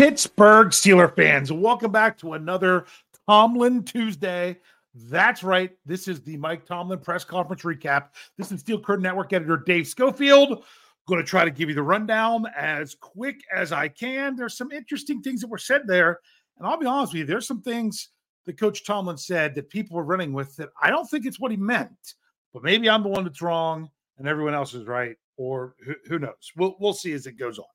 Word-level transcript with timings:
Pittsburgh 0.00 0.68
Steeler 0.68 1.14
fans, 1.14 1.52
welcome 1.52 1.92
back 1.92 2.16
to 2.16 2.32
another 2.32 2.86
Tomlin 3.28 3.84
Tuesday. 3.84 4.56
That's 4.94 5.42
right. 5.42 5.72
This 5.84 6.08
is 6.08 6.22
the 6.22 6.38
Mike 6.38 6.64
Tomlin 6.64 7.00
press 7.00 7.22
conference 7.22 7.64
recap. 7.64 8.08
This 8.38 8.50
is 8.50 8.60
Steel 8.60 8.80
Curtain 8.80 9.02
Network 9.02 9.34
editor 9.34 9.58
Dave 9.58 9.86
Schofield. 9.86 10.52
I'm 10.52 10.64
Going 11.06 11.20
to 11.20 11.26
try 11.26 11.44
to 11.44 11.50
give 11.50 11.68
you 11.68 11.74
the 11.74 11.82
rundown 11.82 12.46
as 12.56 12.94
quick 12.94 13.42
as 13.54 13.72
I 13.72 13.88
can. 13.88 14.36
There's 14.36 14.56
some 14.56 14.72
interesting 14.72 15.20
things 15.20 15.42
that 15.42 15.50
were 15.50 15.58
said 15.58 15.82
there. 15.86 16.20
And 16.56 16.66
I'll 16.66 16.78
be 16.78 16.86
honest 16.86 17.12
with 17.12 17.20
you, 17.20 17.26
there's 17.26 17.46
some 17.46 17.60
things 17.60 18.08
that 18.46 18.58
Coach 18.58 18.86
Tomlin 18.86 19.18
said 19.18 19.54
that 19.54 19.68
people 19.68 19.98
were 19.98 20.04
running 20.04 20.32
with 20.32 20.56
that 20.56 20.70
I 20.80 20.88
don't 20.88 21.10
think 21.10 21.26
it's 21.26 21.40
what 21.40 21.50
he 21.50 21.58
meant. 21.58 22.14
But 22.54 22.62
maybe 22.62 22.88
I'm 22.88 23.02
the 23.02 23.10
one 23.10 23.24
that's 23.24 23.42
wrong 23.42 23.90
and 24.16 24.26
everyone 24.26 24.54
else 24.54 24.72
is 24.72 24.86
right, 24.86 25.16
or 25.36 25.74
who, 25.84 25.94
who 26.06 26.18
knows? 26.18 26.52
We'll, 26.56 26.76
we'll 26.80 26.94
see 26.94 27.12
as 27.12 27.26
it 27.26 27.32
goes 27.32 27.58
on. 27.58 27.66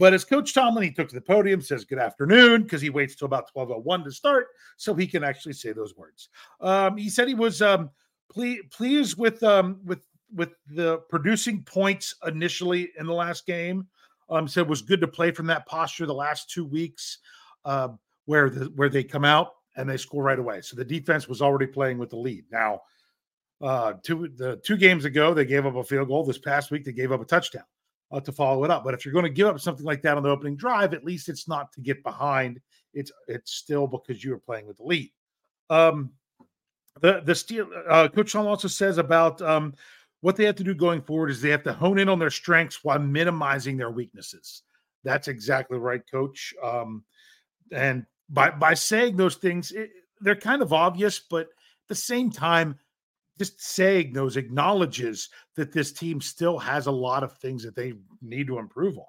But 0.00 0.14
as 0.14 0.24
Coach 0.24 0.54
Tomlin, 0.54 0.82
he 0.82 0.90
took 0.90 1.10
to 1.10 1.14
the 1.14 1.20
podium, 1.20 1.60
says 1.60 1.84
good 1.84 1.98
afternoon, 1.98 2.62
because 2.62 2.80
he 2.80 2.88
waits 2.88 3.14
till 3.14 3.26
about 3.26 3.50
1201 3.52 4.04
to 4.04 4.10
start 4.10 4.46
so 4.78 4.94
he 4.94 5.06
can 5.06 5.22
actually 5.22 5.52
say 5.52 5.72
those 5.72 5.94
words. 5.94 6.30
Um, 6.62 6.96
he 6.96 7.10
said 7.10 7.28
he 7.28 7.34
was 7.34 7.60
um, 7.60 7.90
ple- 8.32 8.62
pleased 8.72 9.18
with 9.18 9.42
um, 9.42 9.78
with 9.84 10.00
with 10.34 10.52
the 10.68 11.00
producing 11.10 11.62
points 11.64 12.14
initially 12.26 12.88
in 12.98 13.04
the 13.04 13.12
last 13.12 13.44
game. 13.44 13.88
Um, 14.30 14.48
said 14.48 14.66
was 14.66 14.80
good 14.80 15.02
to 15.02 15.06
play 15.06 15.32
from 15.32 15.46
that 15.48 15.66
posture 15.66 16.06
the 16.06 16.14
last 16.14 16.48
two 16.48 16.64
weeks, 16.64 17.18
uh, 17.66 17.88
where 18.24 18.48
the 18.48 18.72
where 18.76 18.88
they 18.88 19.04
come 19.04 19.26
out 19.26 19.48
and 19.76 19.86
they 19.86 19.98
score 19.98 20.22
right 20.22 20.38
away. 20.38 20.62
So 20.62 20.76
the 20.76 20.84
defense 20.84 21.28
was 21.28 21.42
already 21.42 21.66
playing 21.66 21.98
with 21.98 22.08
the 22.08 22.16
lead. 22.16 22.46
Now, 22.50 22.80
uh, 23.60 23.94
two 24.02 24.28
the 24.34 24.62
two 24.64 24.78
games 24.78 25.04
ago 25.04 25.34
they 25.34 25.44
gave 25.44 25.66
up 25.66 25.76
a 25.76 25.84
field 25.84 26.08
goal. 26.08 26.24
This 26.24 26.38
past 26.38 26.70
week 26.70 26.86
they 26.86 26.92
gave 26.92 27.12
up 27.12 27.20
a 27.20 27.26
touchdown 27.26 27.64
uh, 28.10 28.20
to 28.20 28.32
follow 28.32 28.64
it 28.64 28.70
up. 28.70 28.84
But 28.84 28.94
if 28.94 29.04
you're 29.04 29.12
going 29.14 29.24
to 29.24 29.30
give 29.30 29.46
up 29.46 29.60
something 29.60 29.86
like 29.86 30.02
that 30.02 30.16
on 30.16 30.22
the 30.22 30.30
opening 30.30 30.56
drive, 30.56 30.94
at 30.94 31.04
least 31.04 31.28
it's 31.28 31.48
not 31.48 31.72
to 31.72 31.80
get 31.80 32.02
behind. 32.02 32.60
It's 32.92 33.12
it's 33.28 33.52
still 33.52 33.86
because 33.86 34.22
you 34.24 34.30
were 34.30 34.38
playing 34.38 34.66
with 34.66 34.78
the 34.78 34.84
lead. 34.84 35.12
Um, 35.68 36.10
the 37.00 37.22
the 37.24 37.34
steel 37.34 37.68
uh, 37.88 38.08
coach 38.08 38.30
Sean 38.30 38.46
also 38.46 38.68
says 38.68 38.98
about 38.98 39.40
um, 39.42 39.74
what 40.20 40.36
they 40.36 40.44
have 40.44 40.56
to 40.56 40.64
do 40.64 40.74
going 40.74 41.02
forward 41.02 41.30
is 41.30 41.40
they 41.40 41.50
have 41.50 41.62
to 41.64 41.72
hone 41.72 41.98
in 41.98 42.08
on 42.08 42.18
their 42.18 42.30
strengths 42.30 42.82
while 42.82 42.98
minimizing 42.98 43.76
their 43.76 43.90
weaknesses. 43.90 44.62
That's 45.04 45.28
exactly 45.28 45.78
right, 45.78 46.02
coach. 46.10 46.52
Um, 46.62 47.04
and 47.72 48.04
by 48.28 48.50
by 48.50 48.74
saying 48.74 49.16
those 49.16 49.36
things, 49.36 49.72
it, 49.72 49.90
they're 50.20 50.36
kind 50.36 50.62
of 50.62 50.72
obvious, 50.72 51.18
but 51.18 51.42
at 51.42 51.48
the 51.88 51.94
same 51.94 52.30
time, 52.30 52.78
just 53.40 53.58
saying 53.58 54.12
those 54.12 54.36
acknowledges 54.36 55.30
that 55.56 55.72
this 55.72 55.92
team 55.92 56.20
still 56.20 56.58
has 56.58 56.86
a 56.86 56.90
lot 56.90 57.22
of 57.22 57.32
things 57.38 57.62
that 57.62 57.74
they 57.74 57.94
need 58.20 58.46
to 58.46 58.58
improve 58.58 58.98
on. 58.98 59.06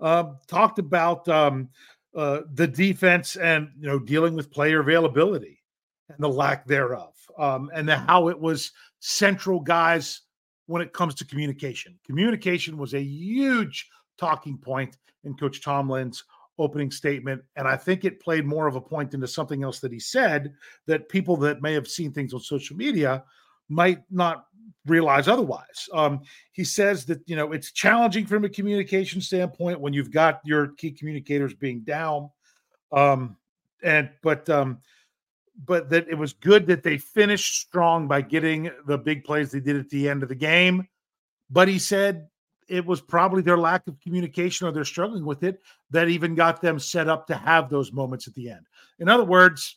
Um, 0.00 0.38
talked 0.46 0.78
about 0.78 1.28
um, 1.28 1.68
uh, 2.16 2.40
the 2.54 2.66
defense 2.66 3.36
and 3.36 3.68
you 3.78 3.86
know 3.86 3.98
dealing 3.98 4.34
with 4.34 4.50
player 4.50 4.80
availability 4.80 5.62
and 6.08 6.16
the 6.20 6.28
lack 6.28 6.66
thereof, 6.66 7.14
um, 7.36 7.70
and 7.74 7.86
the, 7.86 7.98
how 7.98 8.28
it 8.28 8.40
was 8.40 8.72
central 9.00 9.60
guys 9.60 10.22
when 10.64 10.80
it 10.80 10.94
comes 10.94 11.14
to 11.16 11.26
communication. 11.26 11.98
Communication 12.06 12.78
was 12.78 12.94
a 12.94 13.02
huge 13.02 13.90
talking 14.16 14.56
point 14.56 14.96
in 15.24 15.34
Coach 15.34 15.62
Tomlin's 15.62 16.24
opening 16.58 16.90
statement. 16.90 17.42
And 17.56 17.68
I 17.68 17.76
think 17.76 18.06
it 18.06 18.20
played 18.20 18.46
more 18.46 18.66
of 18.66 18.76
a 18.76 18.80
point 18.80 19.12
into 19.12 19.26
something 19.26 19.62
else 19.62 19.80
that 19.80 19.92
he 19.92 20.00
said 20.00 20.54
that 20.86 21.10
people 21.10 21.36
that 21.38 21.60
may 21.60 21.74
have 21.74 21.88
seen 21.88 22.10
things 22.10 22.32
on 22.32 22.40
social 22.40 22.76
media 22.76 23.22
might 23.70 24.02
not 24.10 24.46
realize 24.86 25.28
otherwise. 25.28 25.88
Um, 25.92 26.20
he 26.52 26.64
says 26.64 27.04
that 27.06 27.20
you 27.26 27.36
know 27.36 27.52
it's 27.52 27.72
challenging 27.72 28.26
from 28.26 28.44
a 28.44 28.48
communication 28.48 29.20
standpoint 29.20 29.80
when 29.80 29.92
you've 29.92 30.10
got 30.10 30.40
your 30.44 30.68
key 30.68 30.90
communicators 30.90 31.54
being 31.54 31.80
down, 31.80 32.30
um, 32.92 33.36
and 33.82 34.10
but 34.22 34.48
um, 34.50 34.78
but 35.64 35.88
that 35.90 36.08
it 36.08 36.16
was 36.16 36.32
good 36.32 36.66
that 36.66 36.82
they 36.82 36.98
finished 36.98 37.60
strong 37.60 38.08
by 38.08 38.20
getting 38.20 38.70
the 38.86 38.98
big 38.98 39.24
plays 39.24 39.50
they 39.50 39.60
did 39.60 39.76
at 39.76 39.88
the 39.90 40.08
end 40.08 40.22
of 40.22 40.28
the 40.28 40.34
game. 40.34 40.86
But 41.50 41.68
he 41.68 41.78
said 41.78 42.28
it 42.68 42.86
was 42.86 43.00
probably 43.00 43.42
their 43.42 43.58
lack 43.58 43.86
of 43.88 44.00
communication 44.00 44.66
or 44.66 44.70
they're 44.70 44.84
struggling 44.84 45.24
with 45.24 45.42
it 45.42 45.60
that 45.90 46.08
even 46.08 46.36
got 46.36 46.62
them 46.62 46.78
set 46.78 47.08
up 47.08 47.26
to 47.26 47.34
have 47.34 47.68
those 47.68 47.92
moments 47.92 48.28
at 48.28 48.34
the 48.34 48.48
end. 48.48 48.64
In 49.00 49.08
other 49.08 49.24
words, 49.24 49.76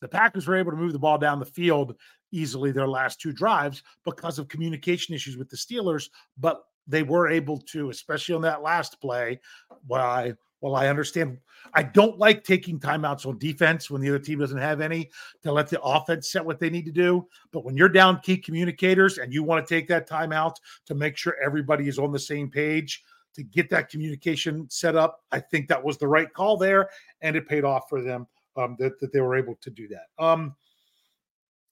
the 0.00 0.08
Packers 0.08 0.46
were 0.46 0.54
able 0.54 0.70
to 0.70 0.76
move 0.76 0.92
the 0.92 1.00
ball 1.00 1.18
down 1.18 1.40
the 1.40 1.44
field 1.44 1.96
easily 2.30 2.72
their 2.72 2.88
last 2.88 3.20
two 3.20 3.32
drives 3.32 3.82
because 4.04 4.38
of 4.38 4.48
communication 4.48 5.14
issues 5.14 5.36
with 5.36 5.48
the 5.48 5.56
Steelers, 5.56 6.08
but 6.38 6.64
they 6.86 7.02
were 7.02 7.28
able 7.28 7.58
to, 7.58 7.90
especially 7.90 8.34
on 8.34 8.42
that 8.42 8.62
last 8.62 9.00
play. 9.00 9.40
Why? 9.86 10.34
Well, 10.60 10.74
I 10.74 10.88
understand. 10.88 11.38
I 11.74 11.84
don't 11.84 12.18
like 12.18 12.42
taking 12.42 12.80
timeouts 12.80 13.26
on 13.26 13.38
defense 13.38 13.90
when 13.90 14.00
the 14.00 14.08
other 14.08 14.18
team 14.18 14.40
doesn't 14.40 14.58
have 14.58 14.80
any 14.80 15.10
to 15.42 15.52
let 15.52 15.68
the 15.68 15.80
offense 15.82 16.32
set 16.32 16.44
what 16.44 16.58
they 16.58 16.70
need 16.70 16.86
to 16.86 16.92
do. 16.92 17.26
But 17.52 17.64
when 17.64 17.76
you're 17.76 17.88
down 17.88 18.20
key 18.20 18.38
communicators 18.38 19.18
and 19.18 19.32
you 19.32 19.44
want 19.44 19.64
to 19.64 19.74
take 19.74 19.86
that 19.88 20.08
timeout 20.08 20.56
to 20.86 20.94
make 20.94 21.16
sure 21.16 21.36
everybody 21.44 21.88
is 21.88 21.98
on 21.98 22.10
the 22.10 22.18
same 22.18 22.50
page 22.50 23.04
to 23.34 23.44
get 23.44 23.70
that 23.70 23.88
communication 23.88 24.68
set 24.68 24.96
up, 24.96 25.20
I 25.30 25.38
think 25.38 25.68
that 25.68 25.82
was 25.82 25.98
the 25.98 26.08
right 26.08 26.32
call 26.32 26.56
there, 26.56 26.90
and 27.20 27.36
it 27.36 27.46
paid 27.46 27.64
off 27.64 27.88
for 27.88 28.02
them 28.02 28.26
um, 28.56 28.74
that, 28.80 28.98
that 28.98 29.12
they 29.12 29.20
were 29.20 29.36
able 29.36 29.56
to 29.60 29.70
do 29.70 29.86
that. 29.88 30.06
Um, 30.18 30.56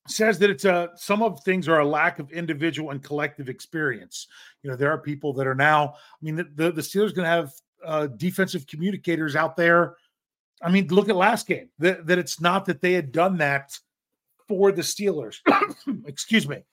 says 0.09 0.39
that 0.39 0.51
it's 0.51 0.65
a 0.65 0.91
some 0.97 1.23
of 1.23 1.43
things 1.43 1.69
are 1.69 1.81
a 1.81 1.87
lack 1.87 2.19
of 2.19 2.31
individual 2.33 2.91
and 2.91 3.03
collective 3.03 3.49
experience. 3.49 4.27
You 4.63 4.71
know, 4.71 4.77
there 4.77 4.91
are 4.91 4.99
people 4.99 5.33
that 5.35 5.47
are 5.47 5.55
now. 5.55 5.95
I 5.95 6.25
mean, 6.25 6.37
the 6.37 6.45
the, 6.55 6.73
the 6.73 6.83
Steelers 6.83 7.15
going 7.15 7.25
to 7.25 7.31
have 7.31 7.53
uh, 7.85 8.07
defensive 8.09 8.67
communicators 8.67 9.37
out 9.37 9.57
there. 9.57 9.97
I 10.63 10.71
mean, 10.71 10.89
look 10.89 11.09
at 11.09 11.17
last 11.17 11.47
game. 11.47 11.69
That 11.79 12.07
that 12.07 12.19
it's 12.19 12.41
not 12.41 12.65
that 12.67 12.81
they 12.81 12.93
had 12.93 13.13
done 13.13 13.39
that 13.39 13.79
for 14.49 14.73
the 14.73 14.83
Steelers. 14.83 15.39
Excuse 16.07 16.49
me. 16.49 16.65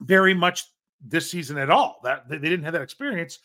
Very 0.00 0.34
much 0.34 0.64
this 1.04 1.30
season 1.30 1.58
at 1.58 1.70
all. 1.70 2.00
That 2.04 2.28
they 2.28 2.38
didn't 2.38 2.64
have 2.64 2.72
that 2.74 2.82
experience. 2.82 3.38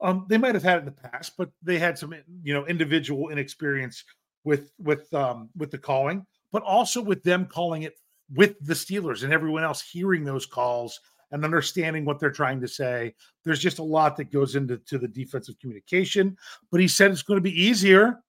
Um, 0.00 0.26
they 0.28 0.36
might 0.36 0.54
have 0.54 0.62
had 0.62 0.76
it 0.76 0.80
in 0.80 0.84
the 0.84 0.92
past, 1.10 1.32
but 1.38 1.50
they 1.62 1.78
had 1.78 1.96
some, 1.96 2.14
you 2.42 2.52
know, 2.52 2.66
individual 2.66 3.30
inexperience 3.30 4.04
with 4.44 4.72
with 4.78 5.12
um, 5.14 5.48
with 5.56 5.70
the 5.70 5.78
calling, 5.78 6.26
but 6.52 6.62
also 6.62 7.00
with 7.00 7.22
them 7.22 7.46
calling 7.46 7.82
it 7.82 7.94
with 8.34 8.54
the 8.60 8.74
Steelers 8.74 9.22
and 9.22 9.32
everyone 9.32 9.64
else 9.64 9.82
hearing 9.82 10.24
those 10.24 10.46
calls 10.46 10.98
and 11.30 11.44
understanding 11.44 12.04
what 12.04 12.18
they're 12.18 12.30
trying 12.30 12.60
to 12.60 12.68
say. 12.68 13.14
There's 13.44 13.60
just 13.60 13.78
a 13.78 13.84
lot 13.84 14.16
that 14.16 14.32
goes 14.32 14.56
into 14.56 14.78
to 14.78 14.98
the 14.98 15.08
defensive 15.08 15.58
communication. 15.60 16.36
But 16.70 16.80
he 16.80 16.88
said 16.88 17.10
it's 17.10 17.22
going 17.22 17.38
to 17.38 17.42
be 17.42 17.62
easier 17.62 18.20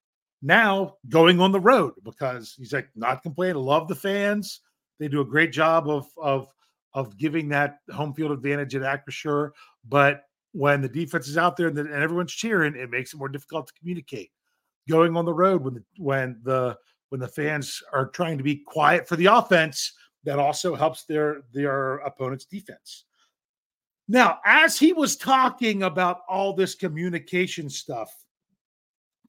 now 0.42 0.96
going 1.10 1.40
on 1.40 1.52
the 1.52 1.60
road 1.60 1.94
because 2.04 2.54
he's 2.58 2.74
like 2.74 2.90
not 2.96 3.24
complaining. 3.24 3.58
Love 3.58 3.88
the 3.88 3.96
fans. 3.96 4.62
They 5.00 5.08
do 5.08 5.22
a 5.22 5.26
great 5.26 5.52
job 5.52 5.90
of 5.90 6.08
of 6.18 6.48
of 6.94 7.18
giving 7.18 7.50
that 7.50 7.78
home 7.94 8.14
field 8.14 8.32
advantage 8.32 8.76
at 8.76 8.82
Acrisure. 8.82 9.52
But 9.88 10.24
when 10.54 10.82
the 10.82 10.90
defense 10.90 11.28
is 11.28 11.38
out 11.38 11.56
there 11.56 11.68
and, 11.68 11.78
the, 11.78 11.82
and 11.82 11.94
everyone's 11.94 12.34
cheering, 12.34 12.76
it 12.76 12.90
makes 12.90 13.14
it 13.14 13.18
more 13.18 13.30
difficult 13.30 13.68
to 13.68 13.74
communicate. 13.74 14.32
Going 14.90 15.16
on 15.16 15.26
the 15.26 15.34
road 15.34 15.64
when 15.64 15.76
the, 15.76 15.84
when 15.98 16.40
the 16.44 16.78
when 17.10 17.22
the 17.22 17.28
fans 17.28 17.82
are 17.94 18.08
trying 18.08 18.38
to 18.38 18.44
be 18.44 18.58
quiet 18.58 19.08
for 19.08 19.16
the 19.16 19.28
offense, 19.28 19.94
that 20.24 20.40
also 20.40 20.76
helps 20.76 21.06
their 21.06 21.44
their 21.54 21.98
opponent's 21.98 22.46
defense. 22.46 23.06
Now, 24.08 24.40
as 24.46 24.80
he 24.80 24.94
was 24.94 25.18
talking 25.18 25.84
about 25.84 26.22
all 26.30 26.54
this 26.54 26.76
communication 26.76 27.70
stuff, 27.70 28.10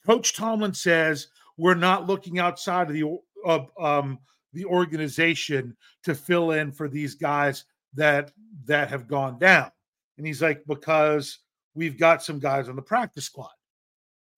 Coach 0.07 0.35
Tomlin 0.35 0.75
says 0.75 1.29
we're 1.57 1.75
not 1.75 2.07
looking 2.07 2.39
outside 2.39 2.89
of 2.89 2.95
the 2.95 3.19
of 3.45 3.71
um, 3.79 4.19
the 4.53 4.65
organization 4.65 5.77
to 6.05 6.15
fill 6.15 6.53
in 6.53 6.73
for 6.73 6.89
these 6.89 7.15
guys 7.15 7.65
that 7.95 8.33
that 8.67 8.89
have 8.89 9.09
gone 9.09 9.39
down. 9.39 9.71
And 10.17 10.27
he's 10.27 10.43
like, 10.43 10.63
because 10.67 11.39
we've 11.75 11.99
got 11.99 12.23
some 12.23 12.39
guys 12.39 12.69
on 12.69 12.77
the 12.77 12.83
practice 12.83 13.25
squad. 13.25 13.51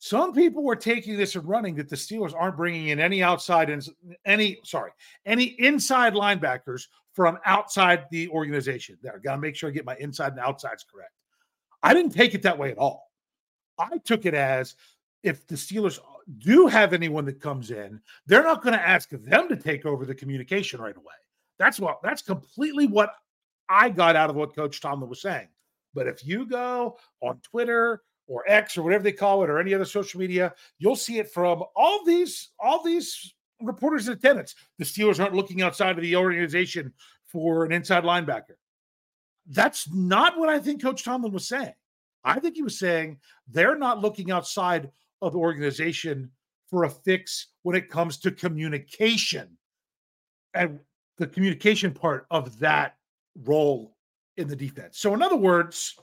Some 0.02 0.32
people 0.32 0.62
were 0.62 0.76
taking 0.76 1.19
this 1.19 1.37
and 1.37 1.47
running 1.47 1.75
that 1.75 1.91
the 1.91 1.94
Steelers 1.94 2.35
aren't 2.35 2.56
bringing 2.56 2.88
in 2.88 2.99
any 2.99 3.23
outside 3.23 3.69
and 3.69 3.87
any 4.25 4.58
sorry 4.64 4.93
any 5.26 5.44
inside 5.58 6.14
linebackers 6.14 6.87
from 7.12 7.38
outside 7.44 8.06
the 8.11 8.26
organization. 8.31 8.97
There, 9.02 9.20
got 9.23 9.35
to 9.35 9.41
make 9.41 9.55
sure 9.55 9.69
I 9.69 9.73
get 9.73 9.85
my 9.85 9.97
inside 10.00 10.32
and 10.32 10.41
outsides 10.41 10.87
correct. 10.91 11.12
I 11.82 11.93
didn't 11.93 12.14
take 12.14 12.35
it 12.35 12.43
that 12.43 12.58
way 12.58 12.70
at 12.70 12.79
all. 12.79 13.11
I 13.79 13.99
took 13.99 14.25
it 14.25 14.32
as 14.32 14.75
if 15.23 15.47
the 15.47 15.55
Steelers 15.55 15.99
do 16.38 16.67
have 16.67 16.94
anyone 16.94 17.26
that 17.26 17.38
comes 17.38 17.70
in, 17.70 18.00
they're 18.25 18.43
not 18.43 18.62
going 18.62 18.75
to 18.75 18.88
ask 18.88 19.11
them 19.11 19.49
to 19.49 19.56
take 19.56 19.85
over 19.85 20.06
the 20.06 20.14
communication 20.14 20.81
right 20.81 20.96
away. 20.96 21.14
That's 21.58 21.79
what 21.79 21.99
that's 22.03 22.23
completely 22.23 22.87
what 22.87 23.11
I 23.69 23.91
got 23.91 24.17
out 24.17 24.31
of 24.31 24.37
what 24.37 24.56
Coach 24.56 24.81
Tomlin 24.81 25.11
was 25.11 25.20
saying. 25.20 25.49
But 25.93 26.06
if 26.06 26.26
you 26.26 26.46
go 26.46 26.96
on 27.20 27.38
Twitter 27.43 28.00
or 28.31 28.44
X 28.47 28.79
or 28.79 28.82
whatever 28.82 29.03
they 29.03 29.12
call 29.12 29.43
it 29.43 29.50
or 29.50 29.59
any 29.59 29.75
other 29.75 29.85
social 29.85 30.21
media, 30.21 30.55
you'll 30.79 30.94
see 30.94 31.19
it 31.19 31.32
from 31.32 31.65
all 31.75 32.05
these 32.05 32.50
all 32.61 32.82
these 32.82 33.35
reporters 33.61 34.06
and 34.06 34.17
attendants. 34.17 34.55
The 34.79 34.85
Steelers 34.85 35.21
aren't 35.21 35.35
looking 35.35 35.62
outside 35.62 35.99
of 35.99 36.03
the 36.03 36.15
organization 36.15 36.94
for 37.27 37.65
an 37.65 37.73
inside 37.73 38.05
linebacker. 38.05 38.55
That's 39.49 39.93
not 39.93 40.38
what 40.38 40.49
I 40.49 40.61
think 40.61 40.81
Coach 40.81 41.05
Tomlin 41.05 41.32
was 41.32 41.49
saying. 41.49 41.75
I 42.23 42.38
think 42.38 42.55
he 42.55 42.62
was 42.62 42.79
saying 42.79 43.19
they're 43.49 43.77
not 43.77 44.00
looking 44.00 44.31
outside 44.31 44.91
of 45.23 45.32
the 45.32 45.38
organization 45.38 46.31
for 46.69 46.85
a 46.85 46.91
fix 46.91 47.49
when 47.62 47.75
it 47.75 47.91
comes 47.91 48.19
to 48.19 48.31
communication 48.31 49.59
and 50.55 50.79
the 51.19 51.27
communication 51.27 51.93
part 51.93 52.27
of 52.31 52.59
that 52.61 52.94
role 53.44 53.97
in 54.37 54.47
the 54.47 54.56
defense. 54.56 54.99
So, 54.99 55.15
in 55.15 55.23
other 55.23 55.37
words, 55.37 55.97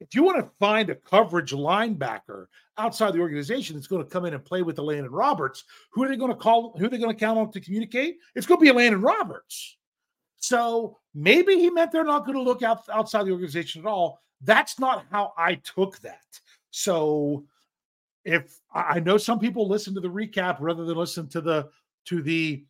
if 0.00 0.14
you 0.14 0.22
want 0.22 0.38
to 0.38 0.50
find 0.58 0.90
a 0.90 0.94
coverage 0.94 1.52
linebacker 1.52 2.46
outside 2.78 3.14
the 3.14 3.20
organization 3.20 3.76
that's 3.76 3.86
going 3.86 4.04
to 4.04 4.10
come 4.10 4.24
in 4.26 4.34
and 4.34 4.44
play 4.44 4.62
with 4.62 4.78
Landon 4.78 5.10
Roberts, 5.10 5.64
who 5.90 6.04
are 6.04 6.08
they 6.08 6.16
going 6.16 6.30
to 6.30 6.36
call? 6.36 6.76
Who 6.78 6.86
are 6.86 6.88
they 6.88 6.98
going 6.98 7.14
to 7.14 7.18
count 7.18 7.38
on 7.38 7.50
to 7.52 7.60
communicate? 7.60 8.18
It's 8.34 8.46
going 8.46 8.60
to 8.60 8.64
be 8.64 8.72
Landon 8.72 9.00
Roberts. 9.00 9.76
So 10.36 10.98
maybe 11.14 11.58
he 11.58 11.70
meant 11.70 11.92
they're 11.92 12.04
not 12.04 12.26
going 12.26 12.36
to 12.36 12.42
look 12.42 12.62
out 12.62 12.82
outside 12.92 13.24
the 13.24 13.32
organization 13.32 13.82
at 13.82 13.88
all. 13.88 14.20
That's 14.42 14.78
not 14.78 15.06
how 15.10 15.32
I 15.38 15.54
took 15.54 15.98
that. 16.00 16.40
So 16.70 17.46
if 18.24 18.60
I 18.74 19.00
know 19.00 19.16
some 19.16 19.38
people 19.38 19.66
listen 19.66 19.94
to 19.94 20.00
the 20.00 20.08
recap 20.08 20.58
rather 20.60 20.84
than 20.84 20.96
listen 20.96 21.28
to 21.28 21.40
the 21.40 21.70
to 22.06 22.22
the 22.22 22.64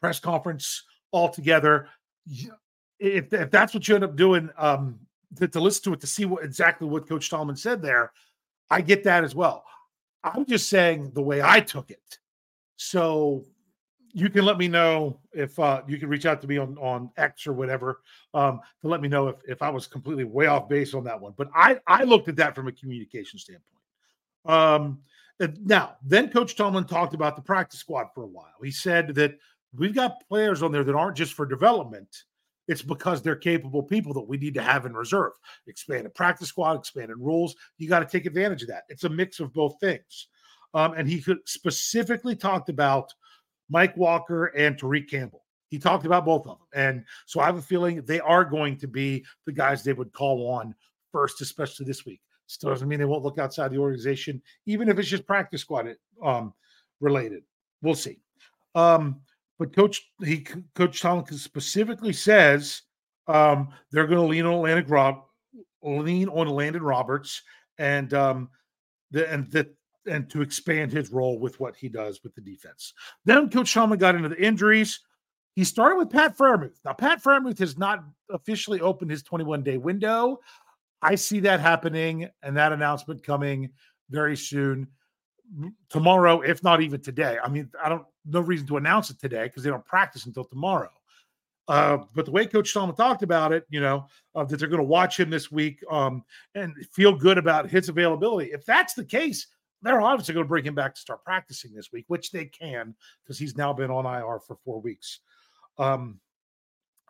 press 0.00 0.20
conference 0.20 0.84
altogether, 1.12 1.88
if, 2.98 3.32
if 3.32 3.50
that's 3.50 3.74
what 3.74 3.88
you 3.88 3.94
end 3.94 4.04
up 4.04 4.16
doing, 4.16 4.50
um, 4.58 4.98
to, 5.36 5.48
to 5.48 5.60
listen 5.60 5.84
to 5.84 5.92
it 5.94 6.00
to 6.00 6.06
see 6.06 6.24
what 6.24 6.44
exactly 6.44 6.88
what 6.88 7.08
Coach 7.08 7.30
Tomlin 7.30 7.56
said 7.56 7.82
there, 7.82 8.12
I 8.70 8.80
get 8.80 9.04
that 9.04 9.24
as 9.24 9.34
well. 9.34 9.64
I'm 10.24 10.44
just 10.44 10.68
saying 10.68 11.12
the 11.14 11.22
way 11.22 11.42
I 11.42 11.60
took 11.60 11.90
it. 11.90 12.18
So 12.76 13.44
you 14.12 14.30
can 14.30 14.44
let 14.44 14.58
me 14.58 14.66
know 14.66 15.20
if 15.32 15.58
uh, 15.58 15.82
you 15.86 15.98
can 15.98 16.08
reach 16.08 16.26
out 16.26 16.40
to 16.40 16.46
me 16.46 16.56
on, 16.56 16.76
on 16.78 17.10
X 17.16 17.46
or 17.46 17.52
whatever 17.52 18.00
um, 18.34 18.60
to 18.80 18.88
let 18.88 19.00
me 19.02 19.08
know 19.08 19.28
if, 19.28 19.36
if 19.46 19.62
I 19.62 19.68
was 19.68 19.86
completely 19.86 20.24
way 20.24 20.46
off 20.46 20.68
base 20.68 20.94
on 20.94 21.04
that 21.04 21.20
one. 21.20 21.34
But 21.36 21.48
I, 21.54 21.78
I 21.86 22.04
looked 22.04 22.28
at 22.28 22.36
that 22.36 22.54
from 22.54 22.66
a 22.66 22.72
communication 22.72 23.38
standpoint. 23.38 23.66
Um, 24.46 25.00
now, 25.64 25.96
then 26.02 26.30
Coach 26.30 26.56
Tomlin 26.56 26.84
talked 26.84 27.12
about 27.12 27.36
the 27.36 27.42
practice 27.42 27.80
squad 27.80 28.06
for 28.14 28.22
a 28.22 28.28
while. 28.28 28.54
He 28.62 28.70
said 28.70 29.14
that 29.16 29.36
we've 29.76 29.94
got 29.94 30.26
players 30.28 30.62
on 30.62 30.72
there 30.72 30.84
that 30.84 30.94
aren't 30.94 31.16
just 31.16 31.34
for 31.34 31.44
development. 31.44 32.24
It's 32.68 32.82
because 32.82 33.22
they're 33.22 33.36
capable 33.36 33.82
people 33.82 34.12
that 34.14 34.28
we 34.28 34.36
need 34.36 34.54
to 34.54 34.62
have 34.62 34.86
in 34.86 34.94
reserve. 34.94 35.32
Expanded 35.66 36.14
practice 36.14 36.48
squad, 36.48 36.78
expanded 36.78 37.16
rules. 37.18 37.54
You 37.78 37.88
got 37.88 38.00
to 38.00 38.06
take 38.06 38.26
advantage 38.26 38.62
of 38.62 38.68
that. 38.68 38.84
It's 38.88 39.04
a 39.04 39.08
mix 39.08 39.40
of 39.40 39.52
both 39.52 39.74
things. 39.80 40.28
Um, 40.74 40.94
and 40.94 41.08
he 41.08 41.24
specifically 41.44 42.36
talked 42.36 42.68
about– 42.68 43.12
Mike 43.68 43.96
Walker 43.96 44.46
and 44.46 44.76
Tariq 44.76 45.08
Campbell. 45.08 45.44
He 45.68 45.78
talked 45.78 46.06
about 46.06 46.24
both 46.24 46.46
of 46.46 46.58
them. 46.58 46.66
And 46.74 47.04
so 47.26 47.40
I 47.40 47.46
have 47.46 47.58
a 47.58 47.62
feeling 47.62 48.02
they 48.02 48.20
are 48.20 48.44
going 48.44 48.76
to 48.78 48.86
be 48.86 49.24
the 49.46 49.52
guys 49.52 49.82
they 49.82 49.92
would 49.92 50.12
call 50.12 50.48
on 50.48 50.74
first, 51.10 51.40
especially 51.40 51.86
this 51.86 52.06
week. 52.06 52.20
Still 52.46 52.70
doesn't 52.70 52.86
mean 52.86 53.00
they 53.00 53.04
won't 53.04 53.24
look 53.24 53.38
outside 53.38 53.72
the 53.72 53.78
organization, 53.78 54.40
even 54.66 54.88
if 54.88 54.98
it's 54.98 55.08
just 55.08 55.26
practice 55.26 55.62
squad 55.62 55.92
um, 56.22 56.54
related. 57.00 57.42
We'll 57.82 57.96
see. 57.96 58.20
Um, 58.76 59.20
but 59.58 59.74
Coach 59.74 60.10
he 60.24 60.46
Coach 60.74 61.00
Tomlin 61.00 61.26
specifically 61.38 62.12
says 62.12 62.82
um, 63.26 63.68
they're 63.90 64.06
going 64.06 64.20
to 64.20 64.26
lean 64.26 64.46
on 64.46 64.54
Atlantic 64.54 64.88
Rob, 64.88 65.22
lean 65.82 66.28
on 66.28 66.48
Landon 66.48 66.82
Roberts, 66.82 67.42
and 67.78 68.12
um, 68.14 68.50
the, 69.10 69.30
and 69.30 69.50
that 69.52 69.74
and 70.06 70.30
to 70.30 70.40
expand 70.40 70.92
his 70.92 71.10
role 71.10 71.38
with 71.38 71.58
what 71.58 71.74
he 71.74 71.88
does 71.88 72.22
with 72.22 72.34
the 72.34 72.40
defense. 72.40 72.92
Then 73.24 73.50
Coach 73.50 73.74
Tomlin 73.74 73.98
got 73.98 74.14
into 74.14 74.28
the 74.28 74.40
injuries. 74.40 75.00
He 75.54 75.64
started 75.64 75.96
with 75.96 76.10
Pat 76.10 76.36
Freiermuth. 76.36 76.76
Now, 76.84 76.92
Pat 76.92 77.22
Freiermuth 77.22 77.58
has 77.58 77.76
not 77.76 78.04
officially 78.30 78.80
opened 78.80 79.10
his 79.10 79.22
21 79.22 79.62
day 79.62 79.78
window. 79.78 80.38
I 81.02 81.14
see 81.14 81.40
that 81.40 81.60
happening 81.60 82.28
and 82.42 82.56
that 82.56 82.72
announcement 82.72 83.22
coming 83.22 83.70
very 84.10 84.36
soon 84.36 84.86
tomorrow, 85.90 86.40
if 86.40 86.62
not 86.62 86.80
even 86.80 87.00
today. 87.00 87.38
I 87.42 87.48
mean, 87.48 87.70
I 87.82 87.88
don't 87.88 88.04
no 88.24 88.40
reason 88.40 88.66
to 88.68 88.76
announce 88.76 89.10
it 89.10 89.18
today 89.18 89.44
because 89.44 89.62
they 89.62 89.70
don't 89.70 89.84
practice 89.84 90.26
until 90.26 90.44
tomorrow. 90.44 90.90
Uh, 91.68 91.98
but 92.14 92.24
the 92.24 92.30
way 92.30 92.46
Coach 92.46 92.72
Tomlin 92.72 92.94
talked 92.94 93.24
about 93.24 93.52
it, 93.52 93.64
you 93.70 93.80
know, 93.80 94.06
uh, 94.34 94.44
that 94.44 94.58
they're 94.58 94.68
going 94.68 94.82
to 94.82 94.86
watch 94.86 95.18
him 95.18 95.30
this 95.30 95.50
week 95.50 95.82
um, 95.90 96.24
and 96.54 96.74
feel 96.92 97.12
good 97.12 97.38
about 97.38 97.68
his 97.68 97.88
availability. 97.88 98.52
If 98.52 98.64
that's 98.64 98.94
the 98.94 99.04
case, 99.04 99.48
they're 99.82 100.00
obviously 100.00 100.34
going 100.34 100.44
to 100.44 100.48
bring 100.48 100.64
him 100.64 100.76
back 100.76 100.94
to 100.94 101.00
start 101.00 101.24
practicing 101.24 101.74
this 101.74 101.90
week, 101.92 102.04
which 102.06 102.30
they 102.30 102.44
can 102.46 102.94
because 103.24 103.38
he's 103.38 103.56
now 103.56 103.72
been 103.72 103.90
on 103.90 104.06
IR 104.06 104.38
for 104.38 104.56
four 104.64 104.80
weeks. 104.80 105.20
Um, 105.78 106.20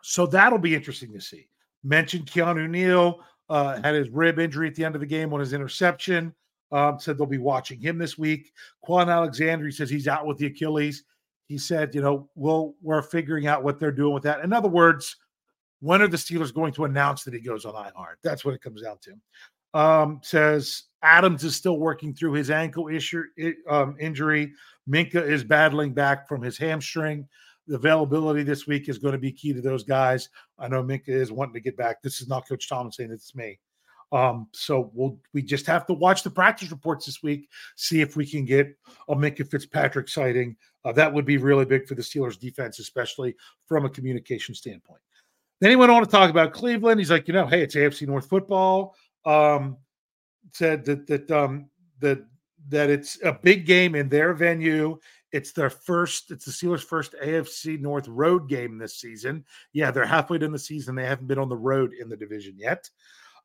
so 0.01 0.25
that'll 0.25 0.59
be 0.59 0.75
interesting 0.75 1.13
to 1.13 1.21
see. 1.21 1.49
Mentioned 1.83 2.25
Keanu 2.25 2.67
Neal 2.67 3.23
uh, 3.49 3.79
had 3.81 3.93
his 3.95 4.09
rib 4.09 4.39
injury 4.39 4.67
at 4.67 4.75
the 4.75 4.83
end 4.83 4.95
of 4.95 5.01
the 5.01 5.07
game 5.07 5.33
on 5.33 5.39
his 5.39 5.53
interception. 5.53 6.33
Um, 6.71 6.99
said 6.99 7.17
they'll 7.17 7.25
be 7.25 7.37
watching 7.37 7.79
him 7.79 7.97
this 7.97 8.17
week. 8.17 8.51
Kwon 8.85 9.07
Alexander 9.09 9.65
he 9.65 9.71
says 9.71 9.89
he's 9.89 10.07
out 10.07 10.25
with 10.25 10.37
the 10.37 10.47
Achilles. 10.47 11.03
He 11.47 11.57
said, 11.57 11.95
you 11.95 12.01
know, 12.01 12.29
we'll 12.35 12.75
we're 12.81 13.01
figuring 13.01 13.47
out 13.47 13.63
what 13.63 13.79
they're 13.79 13.91
doing 13.91 14.13
with 14.13 14.23
that. 14.23 14.43
In 14.43 14.51
other 14.51 14.67
words, 14.67 15.15
when 15.79 16.01
are 16.01 16.07
the 16.07 16.17
Steelers 16.17 16.53
going 16.53 16.73
to 16.73 16.85
announce 16.85 17.23
that 17.23 17.33
he 17.33 17.39
goes 17.39 17.65
on 17.65 17.75
IR? 17.75 18.17
That's 18.23 18.43
what 18.43 18.53
it 18.53 18.61
comes 18.61 18.81
down 18.81 18.97
to. 19.03 19.79
Um, 19.79 20.19
says 20.23 20.83
Adams 21.03 21.43
is 21.43 21.55
still 21.55 21.77
working 21.77 22.13
through 22.13 22.33
his 22.33 22.49
ankle 22.49 22.87
issue 22.87 23.23
um, 23.69 23.95
injury. 23.99 24.51
Minkah 24.89 25.25
is 25.25 25.43
battling 25.43 25.93
back 25.93 26.27
from 26.27 26.41
his 26.41 26.57
hamstring. 26.57 27.27
The 27.67 27.75
availability 27.75 28.43
this 28.43 28.65
week 28.65 28.87
is 28.87 28.97
going 28.97 29.11
to 29.11 29.17
be 29.17 29.31
key 29.31 29.53
to 29.53 29.61
those 29.61 29.83
guys. 29.83 30.29
I 30.57 30.67
know 30.67 30.83
Minkah 30.83 31.09
is 31.09 31.31
wanting 31.31 31.53
to 31.55 31.59
get 31.59 31.77
back. 31.77 32.01
This 32.01 32.21
is 32.21 32.27
not 32.27 32.47
Coach 32.47 32.67
Tomlin 32.67 32.91
saying 32.91 33.11
it's 33.11 33.35
me. 33.35 33.59
Um, 34.11 34.47
so 34.53 34.91
we'll 34.93 35.17
we 35.33 35.41
just 35.41 35.65
have 35.65 35.85
to 35.87 35.93
watch 35.93 36.23
the 36.23 36.29
practice 36.29 36.71
reports 36.71 37.05
this 37.05 37.21
week, 37.21 37.49
see 37.75 38.01
if 38.01 38.15
we 38.15 38.25
can 38.25 38.45
get 38.45 38.73
a 39.09 39.15
Minkah 39.15 39.49
Fitzpatrick 39.49 40.07
sighting. 40.07 40.55
Uh, 40.85 40.93
that 40.93 41.13
would 41.13 41.25
be 41.25 41.37
really 41.37 41.65
big 41.65 41.87
for 41.87 41.95
the 41.95 42.01
Steelers 42.01 42.39
defense, 42.39 42.79
especially 42.79 43.35
from 43.65 43.85
a 43.85 43.89
communication 43.89 44.55
standpoint. 44.55 45.01
Then 45.59 45.71
he 45.71 45.75
went 45.75 45.91
on 45.91 46.03
to 46.03 46.09
talk 46.09 46.29
about 46.29 46.53
Cleveland. 46.53 46.99
He's 46.99 47.11
like, 47.11 47.27
you 47.27 47.33
know, 47.33 47.47
hey, 47.47 47.63
it's 47.63 47.75
AFC 47.75 48.07
North 48.07 48.29
football. 48.29 48.95
Um, 49.25 49.77
said 50.53 50.85
that 50.85 51.07
that 51.07 51.29
um 51.31 51.69
that 51.99 52.23
that 52.69 52.89
it's 52.89 53.21
a 53.23 53.33
big 53.33 53.65
game 53.65 53.95
in 53.95 54.09
their 54.09 54.33
venue. 54.33 54.97
It's 55.33 55.51
their 55.51 55.69
first, 55.69 56.31
it's 56.31 56.45
the 56.45 56.51
Steelers' 56.51 56.83
first 56.83 57.13
AFC 57.21 57.79
North 57.79 58.07
road 58.07 58.47
game 58.47 58.77
this 58.77 58.95
season. 58.95 59.43
Yeah, 59.73 59.91
they're 59.91 60.05
halfway 60.05 60.37
done 60.37 60.53
the 60.53 60.59
season. 60.59 60.95
They 60.95 61.05
haven't 61.05 61.27
been 61.27 61.39
on 61.39 61.49
the 61.49 61.57
road 61.57 61.93
in 61.93 62.07
the 62.07 62.15
division 62.15 62.55
yet. 62.57 62.89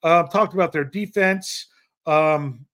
Uh, 0.03 0.25
talked 0.25 0.55
about 0.55 0.73
their 0.73 0.85
defense. 0.85 1.67
Um, 2.07 2.67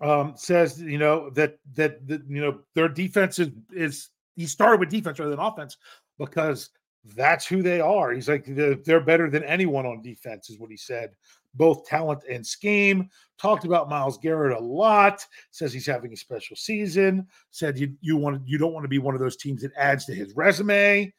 um, 0.00 0.34
says 0.36 0.80
you 0.80 0.98
know 0.98 1.30
that 1.30 1.58
that 1.74 2.06
that 2.08 2.22
you 2.28 2.40
know 2.40 2.60
their 2.74 2.88
defense 2.88 3.38
is 3.38 3.50
is 3.72 4.10
he 4.36 4.46
started 4.46 4.80
with 4.80 4.90
defense 4.90 5.18
rather 5.18 5.30
than 5.30 5.40
offense 5.40 5.76
because 6.18 6.70
that's 7.16 7.46
who 7.46 7.62
they 7.62 7.80
are. 7.80 8.12
He's 8.12 8.28
like 8.28 8.44
they're, 8.46 9.00
better 9.00 9.28
than 9.30 9.44
anyone 9.44 9.86
on 9.86 10.02
defense, 10.02 10.50
is 10.50 10.58
what 10.58 10.70
he 10.70 10.76
said 10.76 11.10
both 11.54 11.86
talent 11.86 12.20
and 12.28 12.44
scheme. 12.44 13.08
Talked 13.38 13.64
about 13.64 13.88
Myles 13.88 14.18
Garrett 14.18 14.56
a 14.56 14.60
lot. 14.60 15.24
Says 15.50 15.72
he's 15.72 15.86
having 15.86 16.12
a 16.12 16.16
special 16.16 16.56
season. 16.56 17.26
Said 17.50 17.78
you 17.78 17.94
you 18.00 18.16
want 18.16 18.46
you 18.46 18.58
don't 18.58 18.72
want 18.72 18.84
to 18.84 18.88
be 18.88 18.98
one 18.98 19.14
of 19.14 19.20
those 19.20 19.36
teams 19.36 19.62
that 19.62 19.72
adds 19.76 20.04
to 20.06 20.14
his 20.14 20.34
resume. 20.34 21.12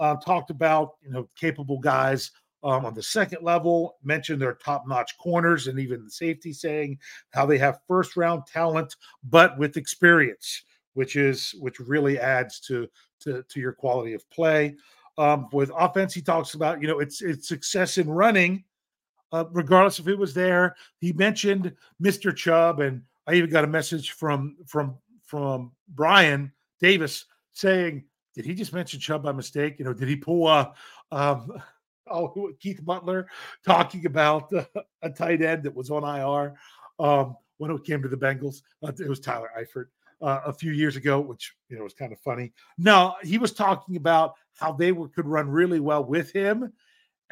Uh, 0.00 0.16
talked 0.16 0.50
about 0.50 0.92
you 1.02 1.10
know 1.10 1.28
capable 1.36 1.78
guys 1.78 2.30
um, 2.62 2.84
on 2.84 2.94
the 2.94 3.02
second 3.02 3.42
level. 3.42 3.96
Mentioned 4.02 4.40
their 4.40 4.54
top 4.54 4.86
notch 4.86 5.16
corners 5.18 5.66
and 5.66 5.78
even 5.78 6.04
the 6.04 6.10
safety, 6.10 6.52
saying 6.52 6.98
how 7.30 7.46
they 7.46 7.58
have 7.58 7.80
first 7.86 8.16
round 8.16 8.46
talent 8.46 8.96
but 9.24 9.56
with 9.58 9.76
experience, 9.76 10.62
which 10.94 11.16
is 11.16 11.54
which 11.58 11.78
really 11.80 12.18
adds 12.18 12.60
to 12.60 12.88
to 13.20 13.42
to 13.48 13.60
your 13.60 13.72
quality 13.72 14.14
of 14.14 14.28
play. 14.30 14.76
Um, 15.18 15.48
with 15.52 15.70
offense, 15.76 16.14
he 16.14 16.22
talks 16.22 16.54
about 16.54 16.80
you 16.80 16.88
know 16.88 17.00
it's 17.00 17.22
it's 17.22 17.48
success 17.48 17.98
in 17.98 18.08
running 18.08 18.64
uh, 19.32 19.44
regardless 19.50 19.98
if 19.98 20.08
it 20.08 20.18
was 20.18 20.34
there. 20.34 20.76
He 20.98 21.12
mentioned 21.12 21.74
Mr. 22.02 22.34
Chubb, 22.34 22.80
and 22.80 23.02
I 23.26 23.34
even 23.34 23.50
got 23.50 23.64
a 23.64 23.68
message 23.68 24.12
from 24.12 24.56
from 24.66 24.96
from 25.24 25.72
Brian 25.88 26.52
Davis 26.80 27.24
saying, 27.52 28.04
"Did 28.34 28.44
he 28.44 28.54
just 28.54 28.72
mention 28.72 29.00
Chubb 29.00 29.22
by 29.22 29.32
mistake? 29.32 29.78
You 29.78 29.86
know, 29.86 29.94
did 29.94 30.08
he 30.08 30.16
pull 30.16 30.48
a 30.48 30.74
um, 31.10 31.50
oh 32.10 32.52
Keith 32.60 32.84
Butler 32.84 33.26
talking 33.64 34.06
about 34.06 34.52
uh, 34.52 34.64
a 35.02 35.10
tight 35.10 35.42
end 35.42 35.62
that 35.64 35.74
was 35.74 35.90
on 35.90 36.04
IR 36.04 36.54
um, 36.98 37.36
when 37.58 37.70
it 37.70 37.84
came 37.84 38.02
to 38.02 38.08
the 38.08 38.16
Bengals? 38.16 38.62
Uh, 38.82 38.92
it 38.98 39.08
was 39.08 39.20
Tyler 39.20 39.50
Eifert." 39.58 39.86
Uh, 40.20 40.40
a 40.46 40.52
few 40.52 40.70
years 40.70 40.94
ago, 40.94 41.18
which 41.18 41.52
you 41.68 41.76
know 41.76 41.82
was 41.82 41.94
kind 41.94 42.12
of 42.12 42.20
funny. 42.20 42.52
No, 42.78 43.16
he 43.24 43.38
was 43.38 43.52
talking 43.52 43.96
about 43.96 44.34
how 44.54 44.70
they 44.70 44.92
were, 44.92 45.08
could 45.08 45.26
run 45.26 45.48
really 45.48 45.80
well 45.80 46.04
with 46.04 46.30
him, 46.30 46.72